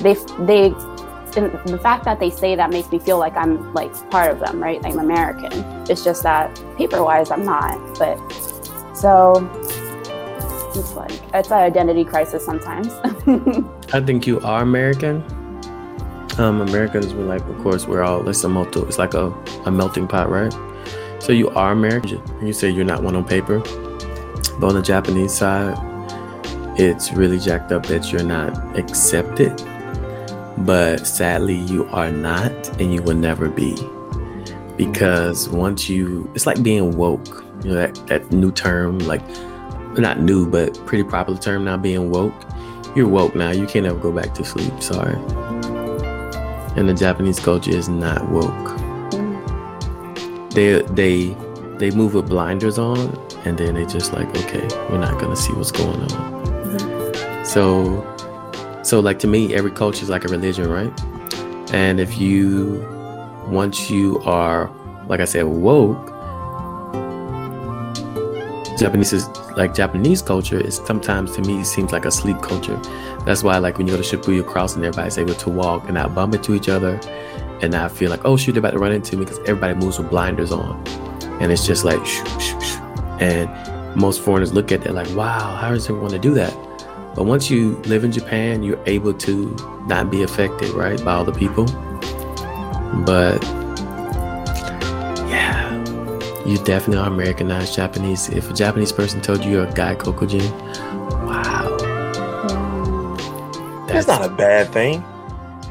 [0.00, 0.14] they
[0.46, 0.74] they
[1.30, 4.62] the fact that they say that makes me feel like I'm like part of them,
[4.62, 4.80] right?
[4.84, 5.52] I'm American.
[5.88, 7.78] It's just that paper wise, I'm not.
[7.98, 8.16] But
[8.96, 9.48] so
[10.74, 12.92] it's like it's an identity crisis sometimes.
[13.92, 15.24] I think you are American.
[16.38, 19.32] Um, Americans were like, of course, we're all it's a multi, it's like a,
[19.64, 20.52] a melting pot, right?
[21.20, 22.22] So you are American.
[22.46, 25.76] You say you're not one on paper, but on the Japanese side,
[26.78, 29.60] it's really jacked up that you're not accepted.
[30.64, 33.76] But sadly, you are not, and you will never be.
[34.76, 37.44] Because once you, it's like being woke.
[37.62, 39.22] You know that that new term, like
[39.96, 42.34] not new, but pretty popular term now, being woke.
[42.94, 43.50] You're woke now.
[43.50, 44.72] You can't ever go back to sleep.
[44.80, 45.16] Sorry.
[46.76, 48.78] And the Japanese culture is not woke.
[50.50, 51.36] They they
[51.78, 52.98] they move with blinders on,
[53.44, 56.08] and then they just like, okay, we're not gonna see what's going on.
[56.08, 57.44] Mm-hmm.
[57.44, 58.02] So,
[58.88, 60.90] so like to me, every culture is like a religion, right?
[61.74, 62.82] And if you,
[63.46, 64.70] once you are,
[65.08, 66.08] like I said, woke,
[68.78, 72.76] Japanese is like Japanese culture is sometimes to me it seems like a sleep culture.
[73.26, 76.14] That's why like when you go to Shibuya Crossing, everybody's able to walk and not
[76.14, 76.98] bump into each other
[77.60, 79.98] and not feel like, oh shoot, they're about to run into me because everybody moves
[79.98, 80.82] with blinders on.
[81.42, 82.82] And it's just like shoo, shoo, shoo.
[83.20, 83.50] and
[84.00, 86.67] most foreigners look at that like, wow, how does everyone to do that?
[87.18, 89.50] But once you live in Japan, you're able to
[89.88, 91.64] not be affected, right, by all the people.
[93.04, 93.42] But
[95.26, 95.74] yeah,
[96.46, 98.28] you definitely are Americanized Japanese.
[98.28, 100.48] If a Japanese person told you you're a gaikokujin,
[101.26, 101.76] wow.
[103.88, 105.02] That's, That's not a bad thing.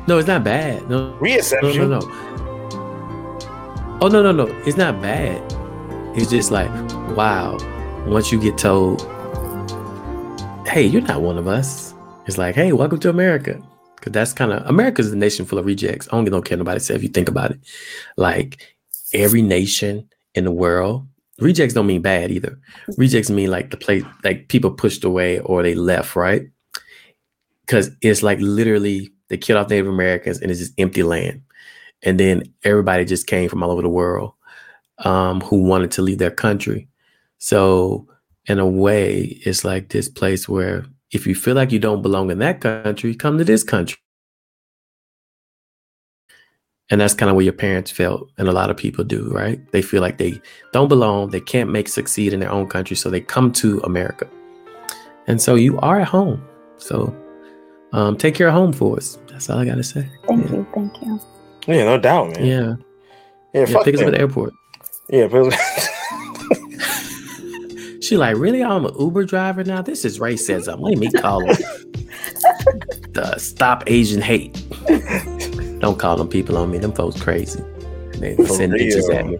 [0.06, 0.90] No, it's not bad.
[0.90, 1.14] No.
[1.22, 1.78] Reacception.
[1.78, 2.08] No, no, no.
[4.02, 4.48] Oh no, no, no.
[4.66, 5.42] It's not bad.
[6.14, 6.70] It's just like,
[7.16, 7.58] wow.
[8.06, 9.08] Once you get told,
[10.78, 11.96] hey, you're not one of us.
[12.28, 13.60] It's like, hey, welcome to America.
[14.00, 16.08] Cause that's kind of America's a nation full of rejects.
[16.10, 17.60] I don't, don't care nobody say if you think about it.
[18.16, 18.62] Like
[19.12, 21.08] every nation in the world,
[21.40, 22.60] rejects don't mean bad either.
[22.96, 26.44] Rejects mean like the place like people pushed away or they left, right?
[27.62, 31.42] Because it's like literally they killed off Native Americans and it's just empty land.
[32.04, 34.34] And then everybody just came from all over the world
[35.00, 36.88] um, who wanted to leave their country.
[37.40, 38.08] So,
[38.48, 42.32] in a way, it's like this place where if you feel like you don't belong
[42.32, 43.98] in that country, come to this country.
[46.90, 49.60] And that's kind of where your parents felt, and a lot of people do, right?
[49.72, 50.40] They feel like they
[50.72, 54.30] don't belong, they can't make succeed in their own country, so they come to America.
[55.28, 56.42] And so you are at home.
[56.78, 57.14] So
[57.92, 59.20] um, take care of home for us.
[59.28, 60.10] That's all I gotta say.
[60.28, 60.52] Thank yeah.
[60.52, 61.20] you, thank you.
[61.68, 62.46] Yeah, no doubt, man.
[62.46, 62.76] Yeah,
[63.54, 63.66] yeah.
[63.68, 64.54] yeah pick us up at the airport.
[65.10, 65.54] Yeah, but
[68.08, 68.63] she like, really?
[68.63, 69.82] I'm an Uber driver now.
[69.82, 70.80] This is racism.
[70.80, 71.56] Let me call them
[73.13, 74.54] the Stop Asian Hate.
[75.80, 76.78] Don't call them people on me.
[76.78, 77.62] Them folks crazy.
[78.13, 79.38] They send ninjas at me.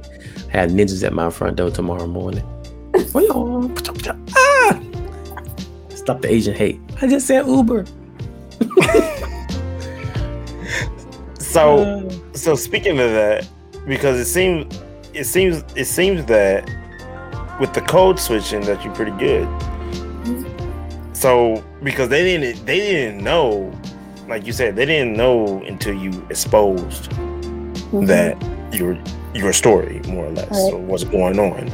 [0.49, 2.45] Had ninjas at my front door tomorrow morning.
[4.36, 4.80] ah!
[5.89, 6.80] Stop the Asian hate.
[7.01, 7.86] I just said Uber.
[11.39, 12.10] so, uh.
[12.34, 13.47] so speaking of that,
[13.88, 14.82] because it seems,
[15.13, 16.69] it seems, it seems that
[17.60, 19.48] with the code switching, that you're pretty good.
[21.13, 23.74] So, because they didn't, they didn't know,
[24.28, 28.06] like you said, they didn't know until you exposed mm-hmm.
[28.06, 28.38] that
[28.74, 28.98] your
[29.34, 30.80] your story, more or less, right.
[30.80, 31.70] what's going on.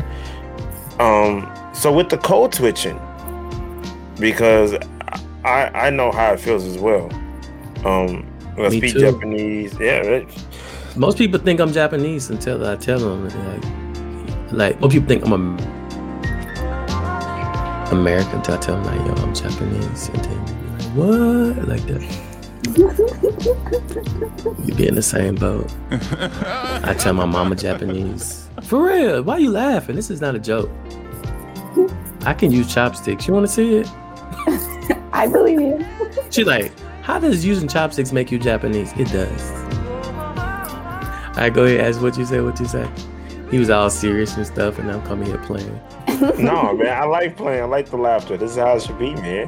[1.00, 3.00] Um, so with the code switching,
[4.20, 4.76] because
[5.44, 7.12] I I know how it feels as well.
[7.86, 8.26] Um,
[8.58, 9.00] I Me speak too.
[9.00, 9.78] Japanese.
[9.80, 10.46] Yeah, right.
[10.96, 13.83] Most people think I'm Japanese until I tell them like,
[14.54, 15.74] like most people think I'm a
[17.92, 20.46] American until I tell them like, yo, I'm Japanese, and then
[20.78, 22.02] like, what, like that.
[24.66, 25.72] you be in the same boat.
[25.92, 28.50] I tell my mama Japanese.
[28.64, 29.96] For real, why you laughing?
[29.96, 30.72] This is not a joke.
[32.26, 33.28] I can use chopsticks.
[33.28, 33.88] You want to see it?
[35.14, 35.86] I believe you.
[36.30, 38.94] she like, how does using chopsticks make you Japanese?
[38.94, 39.52] It does.
[41.28, 41.82] All right, go ahead.
[41.82, 42.40] Ask what you say.
[42.42, 42.88] What you say.
[43.54, 45.80] He was all serious and stuff, and I'm coming here playing.
[46.40, 47.62] no, man, I like playing.
[47.62, 48.36] I like the laughter.
[48.36, 49.48] This is how it should be, man.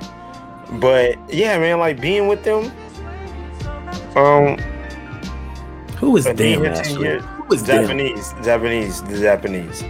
[0.74, 2.66] But yeah, man, like being with them.
[4.16, 4.60] Um,
[5.98, 6.38] who was them?
[6.38, 8.32] Who was Japanese?
[8.34, 8.44] Them?
[8.44, 9.84] Japanese, the Japanese.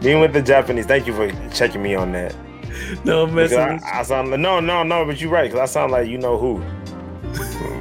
[0.00, 0.86] Being with the Japanese.
[0.86, 2.34] Thank you for checking me on that.
[3.04, 3.60] no, I'm messing.
[3.60, 5.04] I, I, sound like, no, no, no.
[5.04, 6.58] But you're right because I sound like you know who.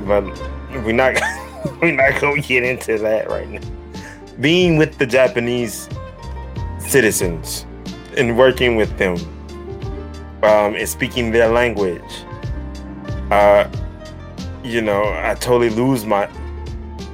[0.05, 0.25] but
[0.85, 1.15] we're not
[1.81, 3.80] we're not gonna get into that right now.
[4.41, 5.87] Being with the Japanese
[6.79, 7.65] citizens
[8.17, 9.15] and working with them
[10.41, 12.25] um, and speaking their language,
[13.29, 13.69] uh,
[14.63, 16.27] you know, I totally lose my.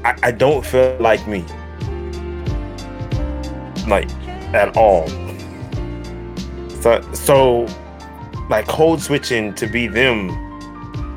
[0.06, 1.44] I, I don't feel like me,
[3.88, 4.10] like
[4.54, 5.08] at all.
[6.82, 7.68] So, so
[8.50, 10.28] like code switching to be them,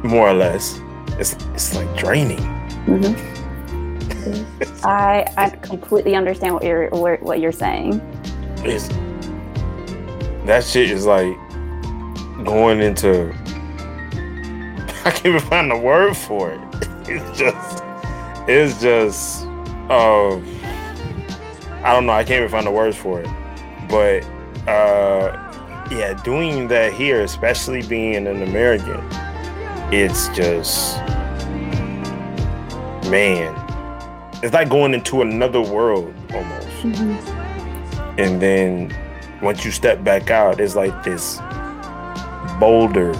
[0.03, 0.81] more or less,
[1.19, 2.41] it's it's like draining.
[2.87, 3.31] Mm-hmm.
[4.85, 8.01] I I completely understand what you're what you're saying.
[8.65, 8.89] It's,
[10.47, 11.37] that shit is like
[12.45, 13.35] going into
[15.05, 16.61] I can't even find the word for it.
[17.13, 17.83] It's just,
[18.47, 19.45] it's just,
[19.89, 20.37] uh,
[21.83, 22.13] I don't know.
[22.13, 23.29] I can't even find the words for it.
[23.89, 24.23] But
[24.71, 25.33] uh,
[25.91, 29.01] yeah, doing that here, especially being an American,
[29.93, 30.99] it's just,
[33.11, 33.57] man,
[34.43, 36.69] it's like going into another world almost.
[36.83, 38.19] Mm-hmm.
[38.19, 38.95] And then
[39.43, 41.39] once you step back out, it's like this
[42.59, 43.13] boulder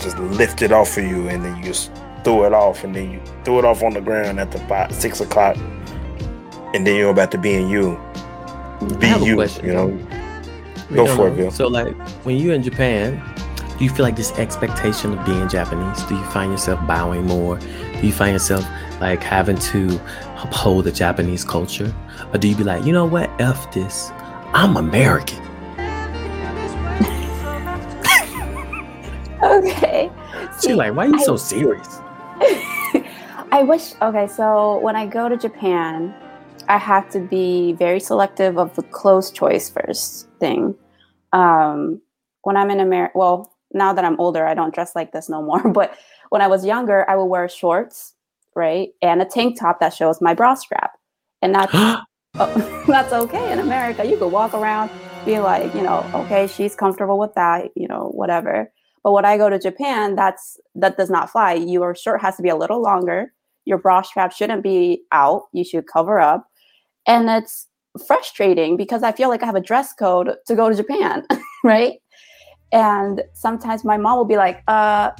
[0.00, 1.90] just lifted off of you, and then you just
[2.24, 4.94] throw it off, and then you throw it off on the ground at the five,
[4.94, 5.56] six o'clock,
[6.74, 7.98] and then you're about to be in you.
[9.00, 9.98] Be you, you know.
[10.94, 11.50] Go for it, Bill.
[11.50, 13.20] So, like, when you're in Japan,
[13.76, 16.02] do you feel like this expectation of being Japanese?
[16.04, 17.58] Do you find yourself bowing more?
[17.58, 18.64] Do you find yourself
[19.00, 20.00] like having to
[20.42, 21.94] uphold the Japanese culture?
[22.32, 24.10] Or do you be like, you know what, F this,
[24.52, 25.38] I'm American?
[29.42, 30.10] okay.
[30.62, 32.00] She's like, why are you I, so serious?
[33.52, 36.12] I wish, okay, so when I go to Japan,
[36.68, 40.74] I have to be very selective of the clothes choice first thing.
[41.32, 42.00] Um,
[42.42, 45.42] when I'm in America, well, now that I'm older, I don't dress like this no
[45.42, 45.62] more.
[45.72, 45.96] But
[46.30, 48.14] when I was younger, I would wear shorts,
[48.56, 50.92] right, and a tank top that shows my bra strap,
[51.42, 51.72] and that's
[52.34, 54.04] oh, that's okay in America.
[54.04, 54.90] You could walk around,
[55.24, 58.72] be like, you know, okay, she's comfortable with that, you know, whatever.
[59.04, 61.52] But when I go to Japan, that's that does not fly.
[61.52, 63.32] Your shirt has to be a little longer.
[63.64, 65.42] Your bra strap shouldn't be out.
[65.52, 66.48] You should cover up,
[67.06, 67.68] and it's
[68.06, 71.26] frustrating because I feel like I have a dress code to go to Japan,
[71.64, 71.94] right?
[72.72, 75.12] And sometimes my mom will be like, uh,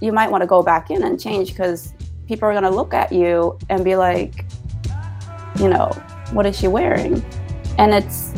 [0.00, 1.94] you might want to go back in and change because
[2.28, 4.44] people are going to look at you and be like,
[5.58, 5.86] you know,
[6.32, 7.24] what is she wearing?
[7.78, 8.32] And it's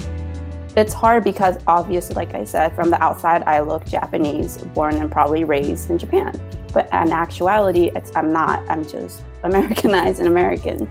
[0.76, 5.10] it's hard because obviously, like I said, from the outside I look Japanese, born and
[5.10, 6.40] probably raised in Japan.
[6.72, 8.66] But in actuality, I'm not.
[8.70, 10.88] I'm just Americanized and American.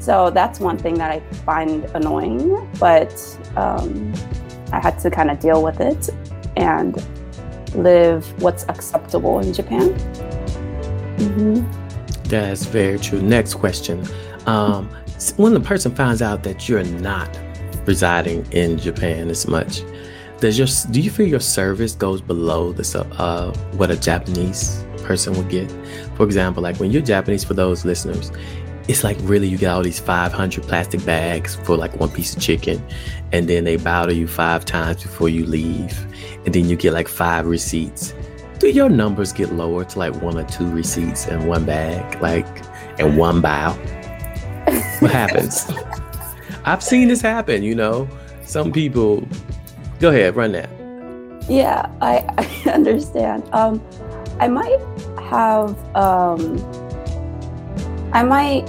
[0.00, 3.14] So that's one thing that I find annoying, but
[3.56, 4.12] um,
[4.72, 6.10] I had to kind of deal with it
[6.56, 7.02] and
[7.74, 9.94] live what's acceptable in Japan.
[11.16, 11.81] Mm-hmm.
[12.32, 13.20] That's very true.
[13.20, 14.02] Next question.
[14.46, 14.88] Um,
[15.36, 17.28] when the person finds out that you're not
[17.84, 19.82] residing in Japan as much,
[20.40, 25.34] does your do you feel your service goes below the uh, what a Japanese person
[25.34, 25.70] would get?
[26.16, 28.32] For example, like when you're Japanese, for those listeners,
[28.88, 32.40] it's like really you get all these 500 plastic bags for like one piece of
[32.40, 32.82] chicken
[33.32, 36.06] and then they bow to you five times before you leave
[36.46, 38.14] and then you get like five receipts
[38.62, 42.46] do your numbers get lower to like one or two receipts and one bag like
[43.00, 43.72] and one bow?
[45.00, 45.68] What happens?
[46.64, 48.08] I've seen this happen you know?
[48.44, 49.26] Some people
[49.98, 50.70] go ahead run that.
[51.50, 53.42] Yeah i, I understand.
[53.52, 53.82] Um
[54.38, 54.78] i might
[55.28, 56.56] have um
[58.12, 58.64] I might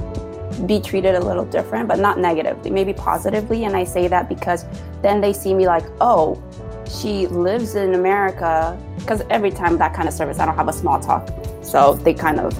[0.66, 3.66] be treated a little different, but not negatively, maybe positively.
[3.66, 4.66] And I say that because
[5.02, 6.42] then they see me like, oh,
[6.88, 8.80] she lives in America.
[8.98, 11.30] Because every time that kind of service, I don't have a small talk.
[11.62, 12.52] So they kind of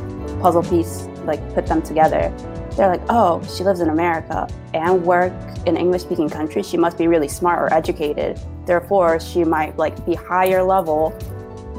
[0.42, 2.34] puzzle piece, like put them together.
[2.76, 5.34] They're like, oh, she lives in America and work
[5.66, 6.68] in English speaking countries.
[6.68, 8.40] She must be really smart or educated.
[8.66, 11.18] Therefore, she might like be higher level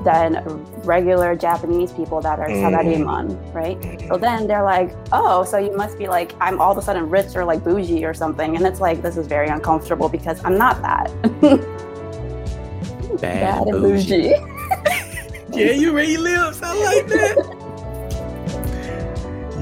[0.04, 0.44] than
[0.84, 3.54] regular Japanese people that are salaryman, mm.
[3.54, 4.08] right?
[4.08, 7.08] So then they're like, oh, so you must be like, I'm all of a sudden
[7.08, 8.54] rich or like bougie or something.
[8.56, 11.10] And it's like, this is very uncomfortable because I'm not that.
[13.24, 14.34] Bad, Bad and bougie.
[15.58, 16.60] yeah, you ready lips.
[16.62, 17.36] I like that.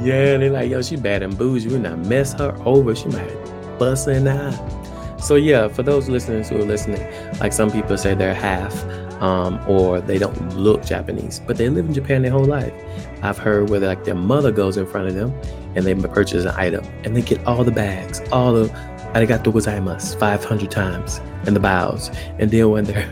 [0.04, 1.68] yeah, they're like, yo, she bad and bougie.
[1.68, 2.94] We're not mess her over.
[2.94, 5.18] She might bust an eye.
[5.18, 7.00] So yeah, for those listeners who are listening,
[7.38, 8.74] like some people say they're half
[9.22, 12.74] um, or they don't look Japanese, but they live in Japan their whole life.
[13.22, 15.32] I've heard where like their mother goes in front of them
[15.76, 18.68] and they purchase an item and they get all the bags, all the
[19.14, 22.10] arigato gozaimasu 500 times in the bows.
[22.40, 23.08] And then when their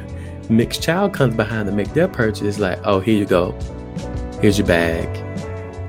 [0.50, 3.52] mixed child comes behind to make their purchase, like, oh, here you go.
[4.40, 5.08] Here's your bag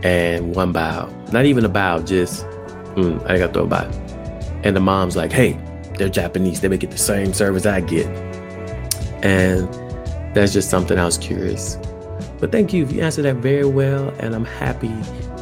[0.03, 1.09] and one bow.
[1.31, 2.45] Not even a bow, just
[2.95, 3.89] mm, arigato bow.
[4.63, 5.59] And the mom's like, hey,
[5.97, 6.61] they're Japanese.
[6.61, 8.07] They may get the same service I get.
[9.23, 9.67] And
[10.35, 11.77] that's just something I was curious.
[12.39, 12.85] But thank you.
[12.85, 14.93] You answered that very well, and I'm happy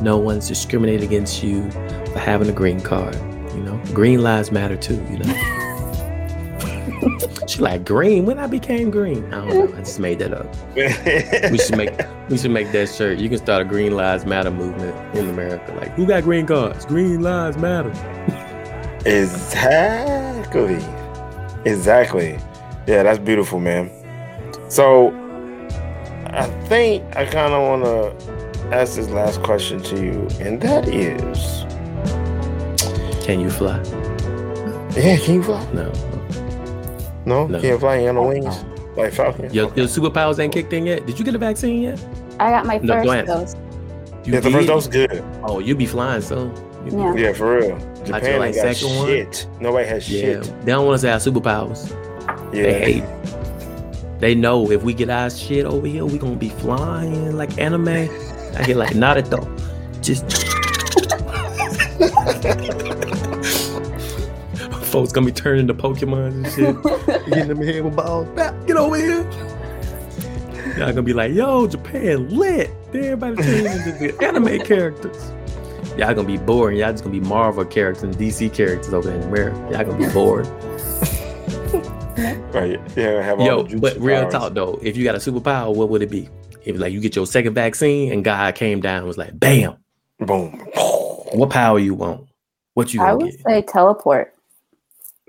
[0.01, 3.15] no one's discriminated against you for having a green card.
[3.53, 5.03] You know, green lives matter too.
[5.09, 5.65] You know.
[7.47, 9.33] she like green when I became green.
[9.33, 9.77] I don't know.
[9.77, 10.53] I just made that up.
[11.51, 11.93] we should make
[12.29, 13.19] we should make that shirt.
[13.19, 15.73] You can start a Green Lives Matter movement in America.
[15.73, 16.85] Like who got green cards?
[16.85, 17.91] Green Lives Matter.
[19.05, 20.79] exactly.
[21.65, 22.37] Exactly.
[22.87, 23.91] Yeah, that's beautiful, man.
[24.69, 25.09] So
[26.27, 30.87] I think I kind of want to ask this last question to you, and that
[30.87, 31.65] is,
[33.25, 33.77] can you fly?
[34.95, 35.65] Yeah, can you fly?
[35.73, 35.91] No.
[37.29, 37.61] No, no.
[37.61, 38.07] can't fly.
[38.07, 38.65] on the wings
[38.97, 39.53] like Falcon.
[39.53, 41.05] Your, your superpowers ain't kicked in yet.
[41.05, 42.03] Did you get a vaccine yet?
[42.39, 43.55] I got my no, first dose.
[44.25, 45.23] You yeah, the first dose good.
[45.43, 46.55] Oh, you be flying soon.
[46.87, 47.13] Yeah.
[47.15, 47.77] yeah, for real.
[48.03, 49.45] Japan like got shit.
[49.51, 49.61] One.
[49.61, 50.21] Nobody has yeah.
[50.21, 50.43] shit.
[50.65, 51.91] They don't want us to have superpowers.
[52.51, 52.63] Yeah.
[52.63, 54.19] They hate.
[54.19, 57.87] They know if we get our shit over here, we gonna be flying like anime.
[57.87, 59.45] I get like Naruto.
[60.01, 60.25] Just
[64.99, 66.75] folks gonna be turning to Pokemon and shit.
[67.29, 68.27] getting them here with balls.
[68.67, 69.23] Get over here.
[70.77, 72.69] Y'all gonna be like, yo, Japan lit.
[72.93, 75.31] Everybody turning into the anime characters.
[75.97, 76.75] Y'all gonna be bored.
[76.75, 79.57] Y'all just gonna be Marvel characters and DC characters over there in America.
[79.71, 80.45] Y'all gonna be bored.
[82.53, 82.77] right.
[82.97, 83.21] Yeah.
[83.21, 84.33] Have Yo, but real powers.
[84.33, 86.27] talk though, if you got a superpower, what would it be?
[86.65, 89.77] If like you get your second vaccine and God came down and was like, bam,
[90.19, 90.59] boom.
[91.31, 92.27] What power you want?
[92.73, 93.01] What you?
[93.01, 93.39] I would get?
[93.47, 94.33] say teleport.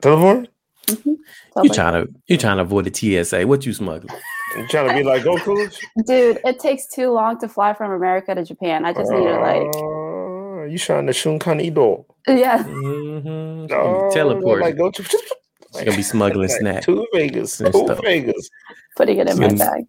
[0.01, 0.49] Teleport.
[0.87, 1.65] Mm-hmm.
[1.65, 3.47] You trying to you trying to avoid the TSA?
[3.47, 4.15] What you smuggling?
[4.57, 5.73] You trying to be like Goku?
[6.07, 8.85] Dude, it takes too long to fly from America to Japan.
[8.85, 9.77] I just uh, need to like.
[9.77, 12.07] Uh, you trying to shunkan ido?
[12.27, 12.65] Yeah.
[12.65, 13.73] Mm-hmm.
[13.73, 14.63] Oh, teleport.
[14.63, 15.03] Like go to.
[15.03, 16.87] She's gonna be smuggling snacks.
[16.87, 17.59] Two Vegas.
[17.59, 18.51] To Vegas.
[18.97, 19.85] Putting it in my bag.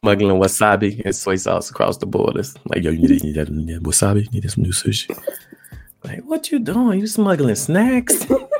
[0.00, 2.54] Smuggling wasabi and soy sauce across the borders.
[2.66, 4.26] Like, yo, you need, you need, that, you need wasabi?
[4.30, 5.16] You need some new sushi?
[6.04, 7.00] Like, what you doing?
[7.00, 8.26] You smuggling snacks?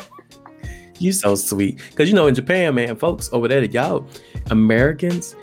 [1.01, 1.81] you so sweet.
[1.95, 4.07] Cause you know, in Japan, man, folks over there, y'all
[4.51, 5.37] Americans,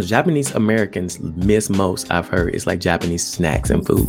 [0.00, 2.10] Japanese Americans miss most.
[2.10, 4.08] I've heard it's like Japanese snacks and food.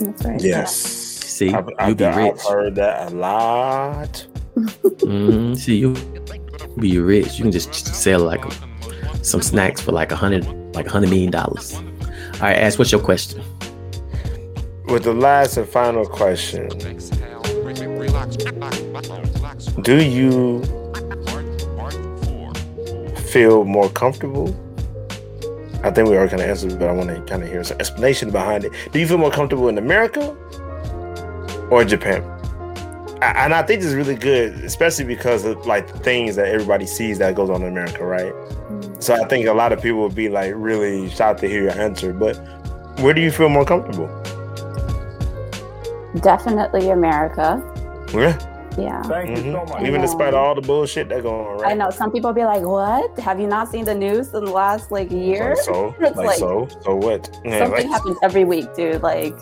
[0.00, 0.42] That's right.
[0.42, 0.74] Yes.
[0.74, 2.16] See, I've, I've, be rich.
[2.16, 4.26] I've heard that a lot.
[4.56, 5.54] mm-hmm.
[5.54, 5.94] See, you
[6.78, 7.38] be rich.
[7.38, 8.44] You can just sell like
[9.22, 11.74] some snacks for like a hundred, like a hundred million dollars.
[11.74, 13.42] All right, ask what's your question?
[14.86, 16.68] With the last and final question,
[19.82, 20.62] do you
[23.32, 24.54] feel more comfortable?
[25.82, 27.78] I think we already kind of answered, but I want to kind of hear some
[27.80, 28.72] explanation behind it.
[28.92, 30.36] Do you feel more comfortable in America
[31.70, 32.22] or Japan?
[33.22, 36.46] I, and I think this is really good, especially because of like the things that
[36.46, 38.32] everybody sees that goes on in America, right?
[38.32, 39.02] Mm.
[39.02, 41.72] So I think a lot of people would be like really shocked to hear your
[41.72, 42.12] answer.
[42.12, 42.36] But
[43.00, 44.08] where do you feel more comfortable?
[46.20, 47.62] Definitely America.
[48.12, 48.38] Yeah.
[48.78, 49.02] Yeah.
[49.02, 49.46] Thank mm-hmm.
[49.46, 49.82] you so much.
[49.86, 51.72] Even despite all the bullshit that going on, right?
[51.72, 53.18] I know some people be like, "What?
[53.18, 56.26] Have you not seen the news in the last like year?" Like so, it's like,
[56.26, 57.28] like, so, so what?
[57.44, 59.02] Yeah, something like, happens every week, dude.
[59.02, 59.34] Like,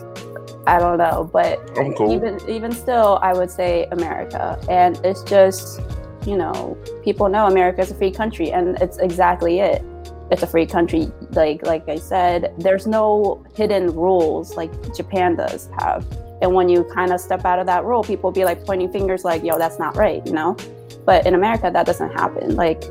[0.67, 1.59] I don't know, but
[1.95, 2.11] cool.
[2.11, 5.81] even even still, I would say America, and it's just
[6.25, 9.81] you know, people know America is a free country, and it's exactly it.
[10.29, 11.11] It's a free country.
[11.31, 16.05] Like like I said, there's no hidden rules like Japan does have
[16.41, 19.23] and when you kind of step out of that role, people be like pointing fingers
[19.23, 20.57] like, yo, that's not right, you know?
[21.05, 22.55] But in America, that doesn't happen.
[22.55, 22.83] Like,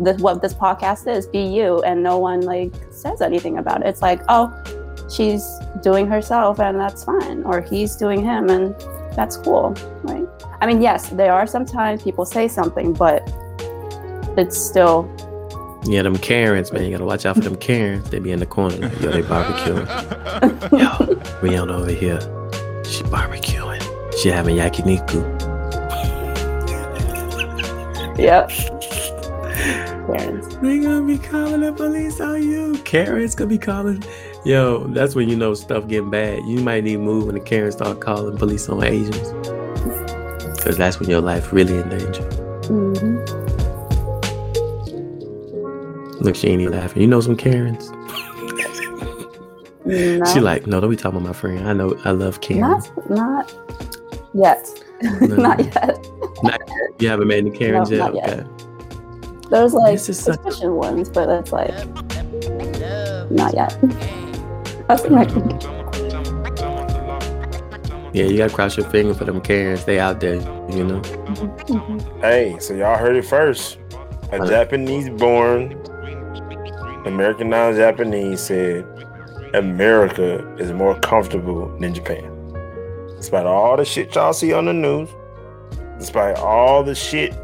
[0.00, 3.86] this, what this podcast is, be you, and no one like says anything about it.
[3.86, 4.52] It's like, oh,
[5.10, 5.46] she's
[5.82, 8.74] doing herself, and that's fine, or he's doing him, and
[9.14, 9.70] that's cool,
[10.02, 10.26] right?
[10.60, 13.22] I mean, yes, there are sometimes people say something, but
[14.36, 15.10] it's still.
[15.84, 16.84] Yeah, them Karens, man.
[16.84, 18.08] You gotta watch out for them Karens.
[18.10, 19.86] They be in the corner, like, yo, they barbecuing.
[21.40, 22.20] yo, we on over here.
[22.92, 23.80] She barbecuing.
[24.20, 25.42] She having yakiniku.
[28.18, 28.50] Yep.
[30.06, 30.56] Karens.
[30.58, 32.78] They gonna be calling the police on you.
[32.84, 34.02] Karen's gonna be calling.
[34.44, 36.40] Yo, that's when you know stuff getting bad.
[36.46, 39.32] You might need to move when the Karens start calling police on Asians.
[40.56, 42.22] Because that's when your life really in danger.
[42.68, 43.18] Mm-hmm.
[46.22, 47.02] Look, she ain't even laughing.
[47.02, 47.90] You know some Karens?
[49.84, 50.24] No.
[50.32, 51.68] She like, no, don't be talking about my friend.
[51.68, 52.60] I know I love Karen.
[52.60, 53.54] Not, not
[54.34, 54.68] yet.
[55.02, 55.36] No.
[55.36, 56.06] not yet.
[56.42, 57.00] not yet.
[57.00, 58.04] You haven't made any Karens no, yet?
[58.04, 58.40] Not yet.
[58.40, 58.48] Okay.
[59.50, 60.68] There's like suspicious such...
[60.68, 61.70] ones, but it's like
[63.30, 63.76] not yet.
[64.88, 65.04] That's
[68.14, 69.84] Yeah, you gotta cross your finger for them Karens.
[69.84, 70.36] They out there,
[70.70, 71.00] you know.
[71.00, 72.20] Mm-hmm.
[72.20, 73.78] Hey, so y'all heard it first.
[74.30, 75.72] A Japanese born
[77.04, 78.86] American non Japanese said
[79.54, 82.30] America is more comfortable than Japan.
[83.16, 85.10] Despite all the shit y'all see on the news,
[85.98, 87.34] despite all the shit,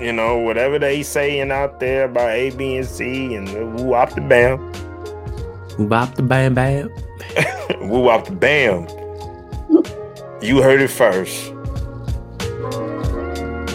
[0.00, 3.48] you know, whatever they saying out there about A, B, and C and
[3.78, 4.58] woo the bam.
[5.78, 6.90] Woo op the bam bam.
[7.82, 8.86] woo op the bam.
[10.40, 11.52] You heard it first.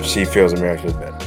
[0.03, 1.17] She feels America is better.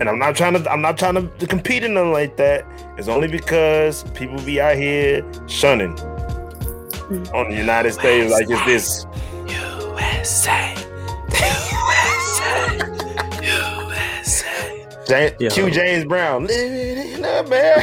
[0.00, 2.64] And I'm not trying to I'm not trying to compete in them like that.
[2.96, 7.34] It's only because people be out here shunning mm.
[7.34, 9.04] on the United States like it's this.
[9.48, 10.76] USA.
[11.32, 12.76] USA.
[13.42, 14.86] USA.
[15.08, 16.46] James, Q James Brown.
[16.46, 17.82] Living in a bear.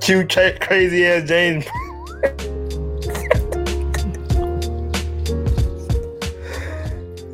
[0.02, 0.26] Q
[0.60, 1.64] crazy ass James.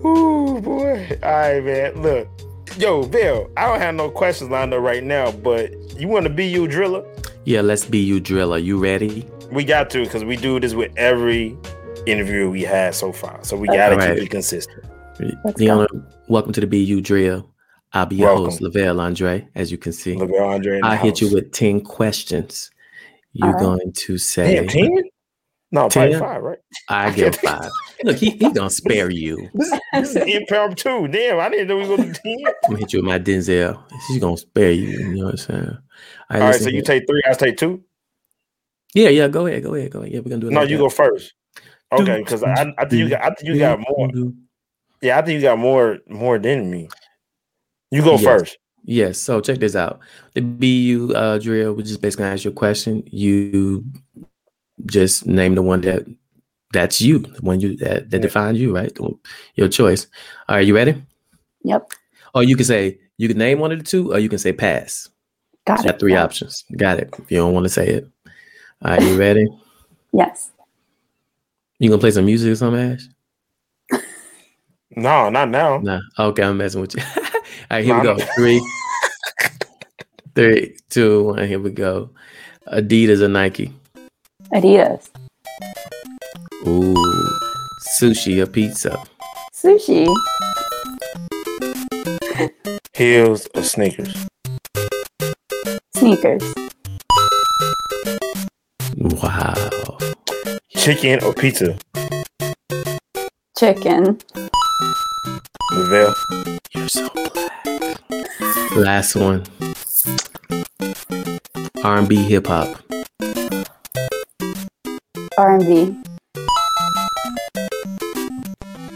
[0.07, 1.19] Ooh boy.
[1.23, 2.01] All right, man.
[2.01, 2.29] Look,
[2.79, 3.51] yo, Bill.
[3.57, 6.69] I don't have no questions lined up right now, but you want to be you
[6.69, 7.05] driller?
[7.45, 8.59] Yeah, let's be you driller.
[8.59, 9.27] You ready?
[9.51, 11.57] We got to because we do this with every
[12.07, 14.15] interview we had so far, so we got to right.
[14.15, 14.85] keep it consistent.
[15.57, 15.87] Leona,
[16.29, 17.49] welcome to the BeU Drill.
[17.93, 18.45] I'll be your Welcome.
[18.47, 20.17] host, Lavelle Andre, as you can see.
[20.17, 20.81] Lavelle Andre.
[20.83, 22.71] I'll hit you with 10 questions.
[23.33, 23.61] You're right.
[23.61, 25.03] going to say Damn, 10?
[25.73, 26.19] No, 10?
[26.21, 26.59] five, right?
[26.89, 27.71] I give five.
[28.05, 29.51] Look, he, he gonna spare you.
[29.53, 31.09] this, this is impromptu.
[31.09, 32.37] Damn, I didn't know we were to do 10.
[32.47, 33.83] I'm gonna hit you with my Denzel.
[34.07, 34.89] She's gonna spare you.
[34.89, 35.61] You know what I'm saying?
[35.61, 35.77] All
[36.31, 37.83] right, All right so you take three, I take two?
[38.95, 40.13] Yeah, yeah, go ahead, go ahead, go ahead.
[40.13, 40.53] Yeah, we're gonna do it.
[40.53, 40.83] No, like you that.
[40.85, 41.35] go first.
[41.93, 44.33] Okay, because I, I think you got I think you got more.
[45.03, 46.89] Yeah, I think you got more more than me.
[47.91, 48.25] You go yes.
[48.25, 48.59] first.
[48.85, 49.19] Yes.
[49.19, 50.01] So check this out.
[50.35, 53.03] The BeU uh, drill, we just basically ask you a question.
[53.07, 53.85] You
[54.85, 56.05] just name the one that
[56.73, 58.23] that's you, the one you that, that yeah.
[58.23, 58.97] defines you, right?
[59.55, 60.07] Your choice.
[60.49, 61.03] All right, you ready?
[61.63, 61.91] Yep.
[62.35, 64.53] Or you can say you can name one of the two, or you can say
[64.53, 65.09] pass.
[65.67, 65.99] Got so it.
[65.99, 66.65] three options.
[66.77, 67.15] Got it.
[67.19, 68.09] If you don't want to say it.
[68.83, 69.49] All right, you ready?
[70.13, 70.51] yes.
[71.79, 73.09] You gonna play some music or something, Ash?
[74.99, 75.77] No, not now.
[75.79, 76.01] Nah.
[76.19, 77.03] Okay, I'm messing with you.
[77.17, 77.23] All
[77.71, 78.17] right, here we go.
[78.35, 78.67] Three,
[80.35, 81.47] three, two, one.
[81.47, 82.11] Here we go.
[82.69, 83.75] Adidas or Nike?
[84.53, 85.09] Adidas.
[86.67, 86.95] Ooh,
[87.99, 89.03] sushi or pizza?
[89.55, 90.07] Sushi.
[92.95, 94.27] Heels or sneakers?
[95.97, 96.43] Sneakers.
[98.97, 99.99] Wow.
[100.71, 101.77] Chicken or pizza?
[103.59, 104.19] Chicken.
[105.73, 106.15] Lavelle.
[106.75, 107.09] You're so
[108.77, 109.43] Last one.
[111.83, 112.77] R&B, hip hop.
[115.39, 115.97] R&B.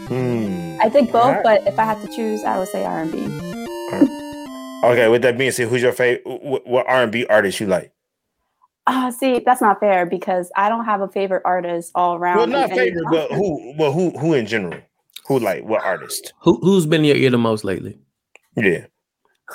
[0.07, 0.77] Hmm.
[0.81, 1.43] I think both, right.
[1.43, 3.51] but if I had to choose, I would say R&B.
[4.83, 6.23] Okay, with that being said, who's your favorite?
[6.25, 7.93] What R&B artist you like?
[8.87, 12.37] Ah, uh, see, that's not fair because I don't have a favorite artist all around.
[12.37, 13.75] Well, not favorite, but who?
[13.77, 14.09] Well, who?
[14.17, 14.81] Who in general?
[15.27, 16.33] Who like what artist?
[16.41, 17.99] Who Who's been in your ear the most lately?
[18.55, 18.87] Yeah.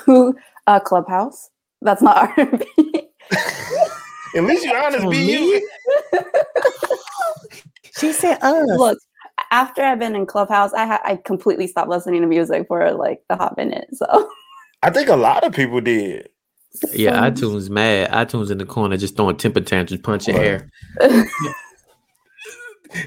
[0.04, 0.36] Who?
[0.68, 1.50] Uh, Clubhouse.
[1.82, 3.08] That's not R&B.
[4.36, 5.68] At least you're honest, be you.
[7.98, 8.78] she said us.
[8.78, 8.98] Look,
[9.50, 13.22] after I've been in Clubhouse, I ha- I completely stopped listening to music for like
[13.28, 13.88] the hot minute.
[13.92, 14.30] So
[14.82, 16.28] I think a lot of people did.
[16.92, 18.10] Yeah, iTunes mad.
[18.10, 20.68] iTunes in the corner just throwing temper tantrums, punching air.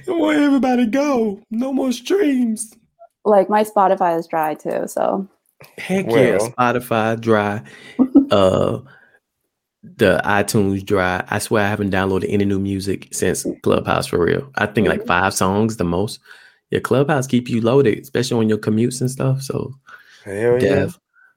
[0.08, 1.42] Where everybody go?
[1.52, 2.74] No more streams.
[3.26, 5.28] Like my Spotify is dry too, so
[5.78, 6.24] Heck well.
[6.24, 7.62] yeah, Spotify dry.
[8.32, 8.80] uh
[9.84, 11.24] the iTunes dry.
[11.30, 14.50] I swear I haven't downloaded any new music since Clubhouse for real.
[14.56, 15.08] I think like mm-hmm.
[15.08, 16.20] five songs the most.
[16.70, 19.42] Yeah, Clubhouse keep you loaded, especially on your commutes and stuff.
[19.42, 19.74] So
[20.24, 20.90] Hell yeah.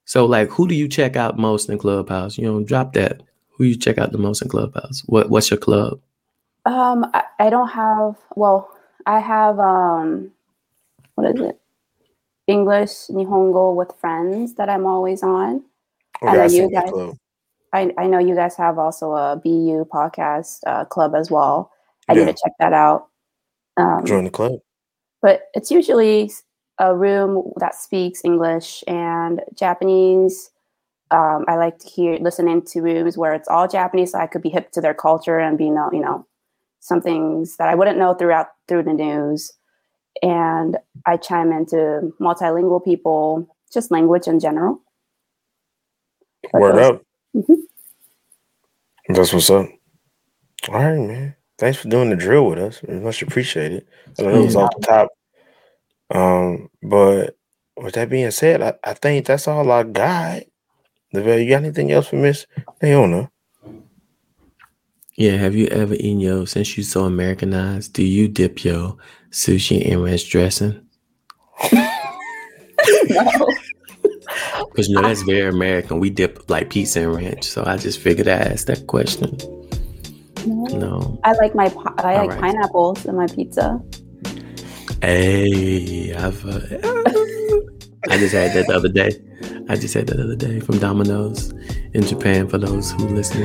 [0.04, 2.36] So like who do you check out most in Clubhouse?
[2.36, 3.22] You know, drop that.
[3.56, 5.02] Who you check out the most in Clubhouse?
[5.06, 6.00] What what's your club?
[6.64, 8.70] Um, I, I don't have well,
[9.06, 10.32] I have um
[11.14, 11.58] what is it?
[12.48, 15.62] English Nihongo with friends that I'm always on.
[16.22, 17.18] Oh, I know you guys.
[17.72, 21.70] I, I know you guys have also a BeU podcast uh, club as well.
[22.08, 22.24] I yeah.
[22.24, 23.08] need to check that out.
[23.76, 24.60] Um, Join the club.
[25.22, 26.30] But it's usually
[26.78, 30.50] a room that speaks English and Japanese.
[31.10, 34.42] Um, I like to hear listening to rooms where it's all Japanese, so I could
[34.42, 36.26] be hip to their culture and be know, you know,
[36.80, 39.52] some things that I wouldn't know throughout through the news
[40.20, 44.80] and I chime into multilingual people, just language in general.
[46.52, 47.02] Word up.
[47.34, 49.14] Mm-hmm.
[49.14, 49.66] That's what's up.
[50.68, 51.34] All right, man.
[51.58, 52.82] Thanks for doing the drill with us.
[52.82, 53.86] We much appreciated.
[54.18, 55.08] I know it was off the top.
[56.10, 57.36] Um, but
[57.76, 60.42] with that being said, I, I think that's all I got.
[61.12, 62.46] Lavelle, You got anything else for Miss
[62.82, 63.30] Leona?
[65.16, 68.96] Yeah, have you ever eaten yo since you so Americanized, do you dip your
[69.30, 70.86] sushi in ranch dressing?
[73.10, 73.48] no.
[74.70, 76.00] Because you know that's very American.
[76.00, 79.36] We dip like pizza in ranch, so I just figured I asked that question.
[80.46, 81.20] No, no.
[81.24, 82.40] I like my I like right.
[82.40, 83.80] pineapples in my pizza.
[85.00, 86.60] Hey, I've uh,
[88.08, 89.10] I just had that the other day.
[89.68, 91.52] I just had that the other day from Domino's
[91.94, 93.42] in Japan for those who listen.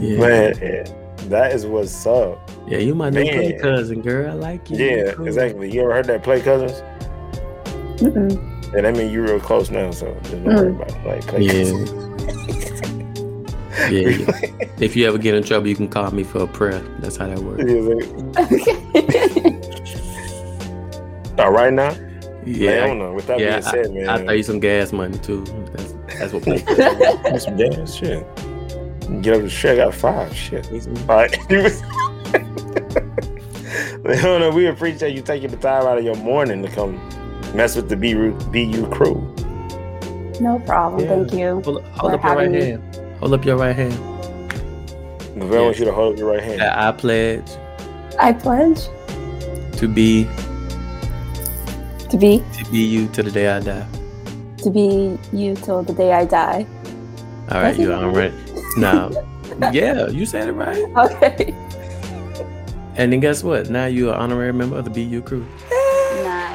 [0.00, 0.18] Yeah.
[0.18, 0.84] Man,
[1.30, 2.50] that is what's up.
[2.66, 4.30] Yeah, you my new play cousin, girl.
[4.30, 4.76] I like you.
[4.76, 5.26] Yeah, cool.
[5.26, 5.70] exactly.
[5.70, 6.82] You ever heard that play cousins?
[8.00, 8.59] Mm-mm.
[8.76, 10.54] And I mean you're real close now, so don't mm.
[10.54, 11.06] worry about it.
[11.06, 11.64] Like play yeah.
[13.90, 14.68] yeah, yeah.
[14.78, 16.80] if you ever get in trouble, you can call me for a prayer.
[17.00, 17.64] That's how that works.
[21.38, 21.96] All right now.
[22.46, 23.12] Yeah, man, I don't know.
[23.12, 25.44] With that yeah, being said, I, man, I throw you some gas money too.
[25.74, 26.44] That's, that's what.
[27.42, 28.26] some gas, shit.
[29.22, 29.72] Get up to shit.
[29.72, 30.34] I got five.
[30.34, 30.66] Shit.
[31.08, 31.36] All right.
[34.04, 36.98] Leona, we appreciate you taking the time out of your morning to come
[37.54, 39.16] mess with the BeU, BeU crew.
[40.40, 41.04] No problem.
[41.04, 41.08] Yeah.
[41.08, 41.60] Thank you.
[41.62, 42.60] Hold, hold up your right me.
[42.60, 43.16] hand.
[43.18, 43.98] Hold up your right hand.
[45.36, 45.60] Lavelle yeah.
[45.60, 46.62] wants you to hold up your right hand.
[46.62, 47.44] I pledge.
[48.18, 48.80] I pledge.
[49.78, 50.24] To be.
[52.08, 52.42] To be.
[52.58, 53.86] To be you till the day I die.
[54.58, 56.66] To be you till the day I die.
[57.50, 58.32] All right, you all right.
[58.76, 59.10] Now,
[59.72, 60.78] yeah, you said it right.
[60.96, 61.52] Okay.
[62.94, 63.68] And then guess what?
[63.68, 65.44] Now you're an honorary member of the BeU crew.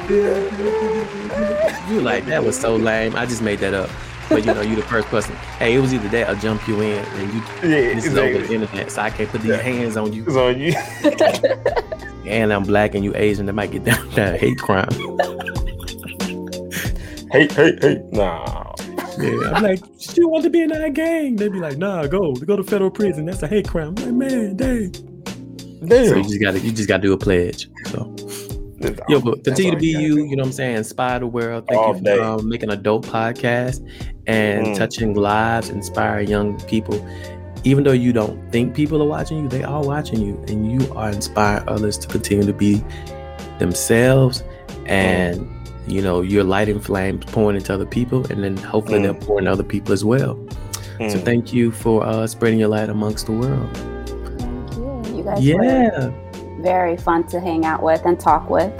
[0.08, 3.16] You like that was so lame.
[3.16, 3.90] I just made that up.
[4.28, 5.34] But you know, you the first person.
[5.58, 7.40] Hey, it was either that or jump you in, and you.
[7.62, 8.08] Yeah, this exactly.
[8.08, 9.62] is over the internet, so I can't put these yeah.
[9.62, 10.24] hands on you.
[10.26, 10.74] It's on you.
[12.30, 13.46] and I'm black, and you Asian.
[13.46, 14.88] That might get down to hate crime.
[17.30, 18.02] hate, hate, hate.
[18.12, 18.74] Nah.
[19.18, 19.80] Yeah, I'm like,
[20.16, 21.36] you want to be in that gang?
[21.36, 23.24] They'd be like, nah, go, go to federal prison.
[23.26, 23.94] That's a hate crime.
[23.98, 24.92] I'm like, man, dang.
[25.86, 26.06] Damn.
[26.08, 27.68] So you just gotta you just gotta do a pledge.
[27.86, 28.14] So
[29.08, 30.76] Yo, but continue to be you, you know what I'm saying?
[30.76, 31.66] Inspire the world.
[31.66, 33.86] Thank All you for um, making a dope podcast
[34.26, 34.76] and mm.
[34.76, 37.04] touching lives, inspire young people.
[37.64, 40.92] Even though you don't think people are watching you, they are watching you, and you
[40.94, 42.84] are inspiring others to continue to be
[43.58, 44.44] themselves.
[44.84, 45.90] And mm.
[45.90, 49.04] you know, you're lighting flames, pouring into other people, and then hopefully mm.
[49.04, 50.34] they're pouring into other people as well.
[50.98, 51.24] So mm.
[51.24, 53.96] thank you for uh, spreading your light amongst the world
[55.26, 56.10] guys yeah.
[56.66, 58.72] Very fun to hang out with and talk with.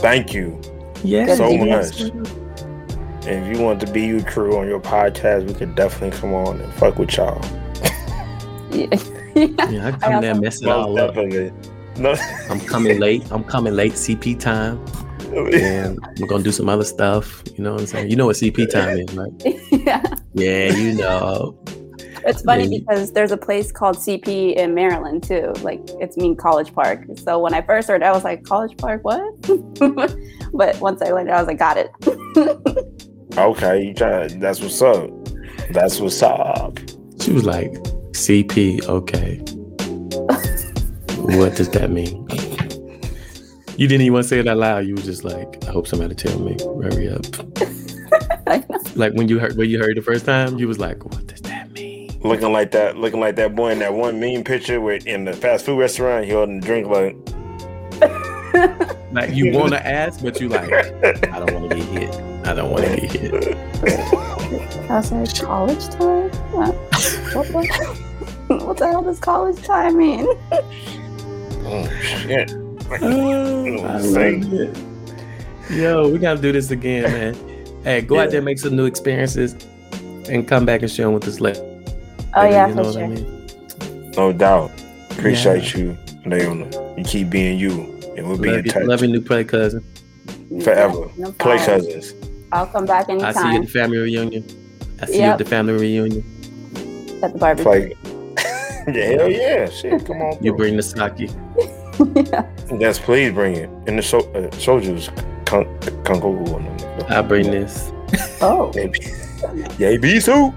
[0.00, 0.60] Thank you.
[1.04, 1.36] Yeah.
[1.36, 2.00] So much.
[2.00, 6.60] And if you want the BeU crew on your podcast, we could definitely come on
[6.60, 7.40] and fuck with y'all.
[8.72, 8.88] yeah.
[9.70, 11.50] yeah, I come I there mess it all definitely.
[11.50, 11.96] up.
[11.96, 12.16] No.
[12.50, 13.22] I'm coming late.
[13.30, 13.92] I'm coming late.
[13.92, 14.84] CP time.
[15.32, 17.44] and we're gonna do some other stuff.
[17.56, 18.10] You know what I'm saying?
[18.10, 19.32] You know what CP time is, right?
[19.70, 20.02] yeah.
[20.34, 21.56] Yeah, you know.
[22.24, 22.78] It's funny yeah.
[22.78, 25.52] because there's a place called CP in Maryland too.
[25.62, 27.04] Like it's mean College Park.
[27.16, 29.40] So when I first heard, it, I was like, College Park, what?
[30.52, 31.90] but once I learned, it, I was like, got it.
[33.38, 34.28] okay, you try.
[34.28, 35.10] That's what's up.
[35.70, 36.78] That's what's up.
[37.20, 37.72] She was like,
[38.12, 38.86] CP.
[38.86, 39.36] Okay.
[41.36, 42.26] what does that mean?
[43.76, 44.86] You didn't even say it out loud.
[44.86, 46.54] You were just like, I hope somebody tell me.
[46.82, 47.24] Hurry up.
[48.96, 51.40] like when you heard when you heard the first time, you was like, what does
[51.40, 51.49] that mean?
[52.22, 55.32] Looking like that, looking like that boy in that one meme picture with in the
[55.32, 56.24] fast food restaurant.
[56.26, 57.16] He holding a drink like.
[59.12, 62.14] like you want to ask, but you like, I don't want to get hit.
[62.46, 63.58] I don't want to get hit.
[64.90, 66.30] I was like, college time?
[66.52, 66.74] What,
[67.34, 67.66] what,
[68.48, 70.26] the, what the hell does college time mean?
[70.52, 72.52] oh shit!
[72.92, 74.76] Oh, I love it.
[75.70, 77.34] Yo, we gotta do this again, man.
[77.84, 78.22] Hey, go yeah.
[78.22, 79.54] out there, make some new experiences,
[80.28, 81.69] and come back and share them with us later.
[82.34, 83.04] Oh yeah, you know for sure.
[83.04, 84.12] I mean?
[84.16, 84.70] No doubt.
[85.10, 85.80] Appreciate yeah.
[85.80, 86.96] you, Leona.
[86.96, 87.70] You keep being you,
[88.16, 88.82] and we'll be love in touch.
[88.82, 89.84] You, love your new play cousin.
[90.62, 91.10] Forever.
[91.16, 92.14] No play cousins.
[92.52, 93.28] I'll come back anytime.
[93.28, 94.44] I see you at the family reunion.
[95.00, 95.24] I see yep.
[95.24, 96.24] you at the family reunion.
[97.22, 97.70] At the barbecue.
[97.70, 97.96] Like,
[98.94, 99.68] yeah, hell yeah.
[99.68, 100.42] Shit, come on.
[100.42, 101.12] You bring the sake.
[101.18, 102.46] yeah.
[102.78, 103.68] Yes, please bring it.
[103.86, 105.10] And the so, uh, soldiers,
[107.08, 107.92] I bring this.
[108.40, 108.72] Oh.
[109.78, 110.54] Yay, be soup.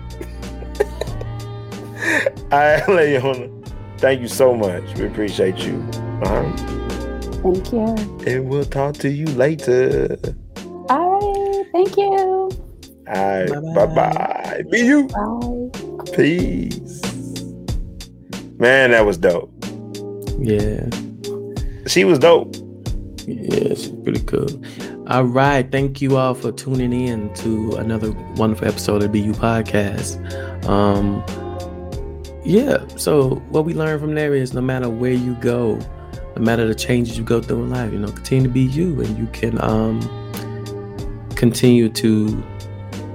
[2.51, 3.49] All right, Leona.
[3.97, 4.83] Thank you so much.
[4.97, 5.75] We appreciate you.
[6.23, 6.43] Uh-huh.
[7.43, 7.95] Thank you.
[8.25, 10.17] And we'll talk to you later.
[10.89, 11.65] All right.
[11.71, 12.09] Thank you.
[12.09, 12.49] All
[13.07, 13.49] right.
[13.75, 14.63] Bye bye.
[14.69, 15.07] Be you.
[15.07, 16.13] Bye.
[16.13, 17.01] Peace.
[18.59, 19.51] Man, that was dope.
[20.39, 20.87] Yeah.
[21.87, 22.55] She was dope.
[23.27, 24.47] Yeah, she's pretty cool.
[25.07, 25.69] All right.
[25.69, 30.19] Thank you all for tuning in to another wonderful episode of BeU Podcast.
[30.67, 31.23] Um,
[32.43, 32.85] yeah.
[32.97, 35.75] So what we learn from there is no matter where you go,
[36.35, 39.01] no matter the changes you go through in life, you know, continue to be you
[39.01, 40.01] and you can um
[41.35, 42.43] continue to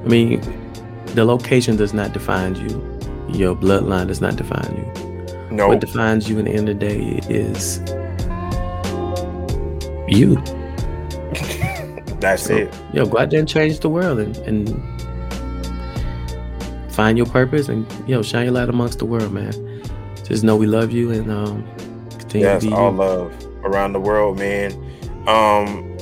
[0.05, 0.41] I mean,
[1.15, 2.69] the location does not define you.
[3.29, 5.55] Your bloodline does not define you.
[5.55, 5.69] No.
[5.69, 7.79] What defines you in the end of the day is
[10.09, 10.37] you.
[12.21, 12.75] That's so, it.
[12.93, 14.98] Yo, go out there and change the world and, and
[16.99, 19.53] find your purpose and you know shine your light amongst the world, man.
[20.25, 21.65] Just know we love you and um,
[22.11, 22.99] continue yes, to be all you.
[22.99, 24.73] love around the world, man.
[25.29, 25.97] Um,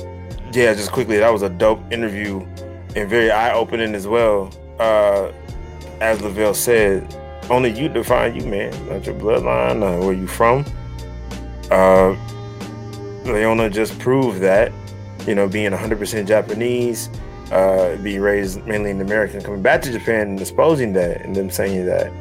[0.53, 2.39] yeah, just quickly, that was a dope interview
[2.95, 4.51] and very eye opening as well.
[4.79, 5.31] Uh,
[6.01, 7.15] as Lavelle said,
[7.51, 10.65] only you define you, man, not your bloodline, uh, where you from.
[11.69, 12.15] Uh,
[13.23, 14.71] Leona just proved that,
[15.27, 17.11] you know, being 100% Japanese,
[17.51, 21.49] uh, being raised mainly in America, coming back to Japan and exposing that, and them
[21.49, 22.11] saying that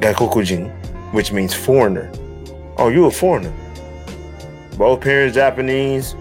[0.00, 0.70] Gaikokujin,
[1.12, 2.10] which means foreigner.
[2.76, 3.52] Oh, you a foreigner.
[4.76, 6.14] Both parents Japanese,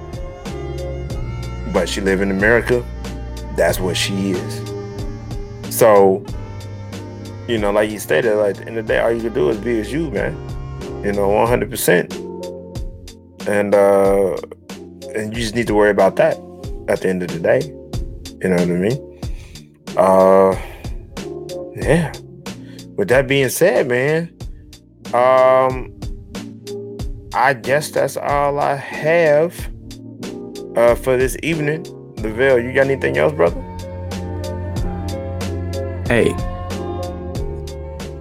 [1.74, 2.84] but she live in America.
[3.56, 5.76] That's what she is.
[5.76, 6.26] So
[7.48, 9.34] you know, like you stated, like at the end of the day, all you can
[9.34, 10.36] do is be as you, man.
[11.04, 12.14] You know, one hundred percent.
[13.48, 14.38] And uh
[15.16, 16.38] and you just need to worry about that
[16.88, 17.74] at the end of the day.
[18.42, 19.22] You know what I mean?
[19.98, 20.56] Uh
[21.76, 22.14] yeah.
[22.96, 24.36] With that being said, man,
[25.14, 25.94] um
[27.34, 29.56] I guess that's all I have
[30.76, 31.86] uh for this evening.
[32.18, 33.62] Lavelle, you got anything else, brother?
[36.08, 36.34] Hey,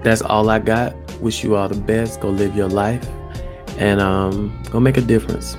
[0.03, 0.95] that's all I got.
[1.21, 2.21] Wish you all the best.
[2.21, 3.05] Go live your life
[3.79, 5.57] and um, go make a difference.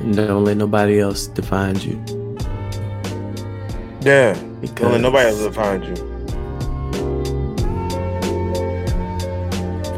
[0.00, 2.02] And don't let nobody else define you.
[4.00, 4.34] Yeah.
[4.60, 5.94] Because don't let nobody else define you.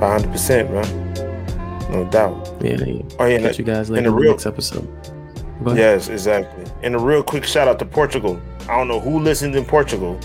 [0.01, 1.91] 500%, man.
[1.91, 2.57] No doubt.
[2.61, 2.77] Yeah.
[2.85, 3.03] yeah.
[3.19, 3.39] Oh, yeah.
[3.39, 4.89] Catch you guys later in the, real, next episode.
[5.75, 6.65] Yes, exactly.
[6.83, 8.41] And a real quick shout out to Portugal.
[8.63, 10.19] I don't know who listens in Portugal,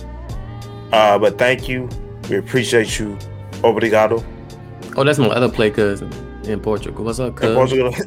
[0.93, 1.89] uh, but thank you
[2.29, 3.17] we appreciate you.
[3.63, 4.23] Obrigado.
[4.97, 6.11] Oh, that's my other play cousin
[6.45, 7.05] in Portugal.
[7.05, 7.55] What's up, cousin?
[7.55, 7.91] Portugal.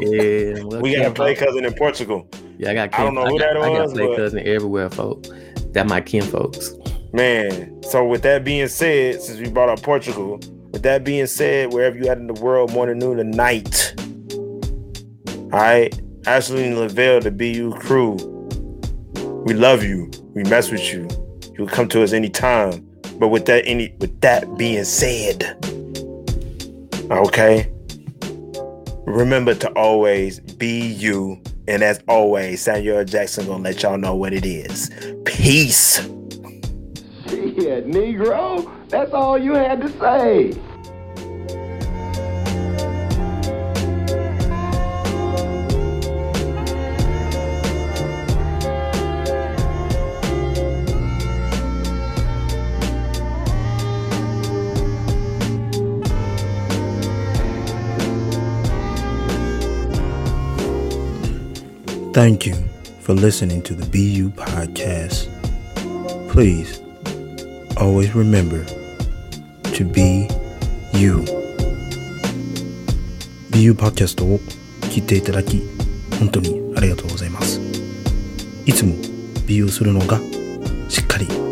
[0.00, 2.28] yeah, we got a play cousin in Portugal.
[2.58, 2.92] Yeah, I got.
[2.92, 3.68] Kin- I don't know who got, that was.
[3.68, 4.16] I got play but...
[4.16, 5.30] cousin everywhere, folks.
[5.72, 6.72] That my kin folks.
[7.12, 10.38] Man, so with that being said, since we brought up Portugal,
[10.72, 13.94] with that being said, wherever you at in the world, morning, noon, and night.
[15.50, 18.16] All right, Ashley and Lavelle, the BeU crew.
[19.46, 20.10] We love you.
[20.34, 21.08] We mess with you.
[21.42, 22.84] You can come to us anytime.
[23.18, 25.56] But with that any with that being said,
[27.10, 27.72] okay,
[29.06, 31.40] remember to always be you.
[31.68, 34.90] And as always, Samuel Jackson gonna let y'all know what it is.
[35.26, 35.98] Peace.
[37.26, 38.72] Yeah, Negro.
[38.88, 40.54] That's all you had to say.
[62.18, 62.56] Thank you
[63.00, 65.28] for listening to the BeU podcast.
[66.28, 66.82] Please
[67.76, 68.64] always remember
[69.76, 70.26] to be
[70.92, 71.18] you.
[73.52, 74.40] BeU パーキャストを
[74.90, 75.62] 聞いていただき、
[76.18, 77.60] 本当にありがとうございます。
[78.66, 78.96] いつも
[79.46, 80.18] BeU するのが
[80.88, 81.47] しっかり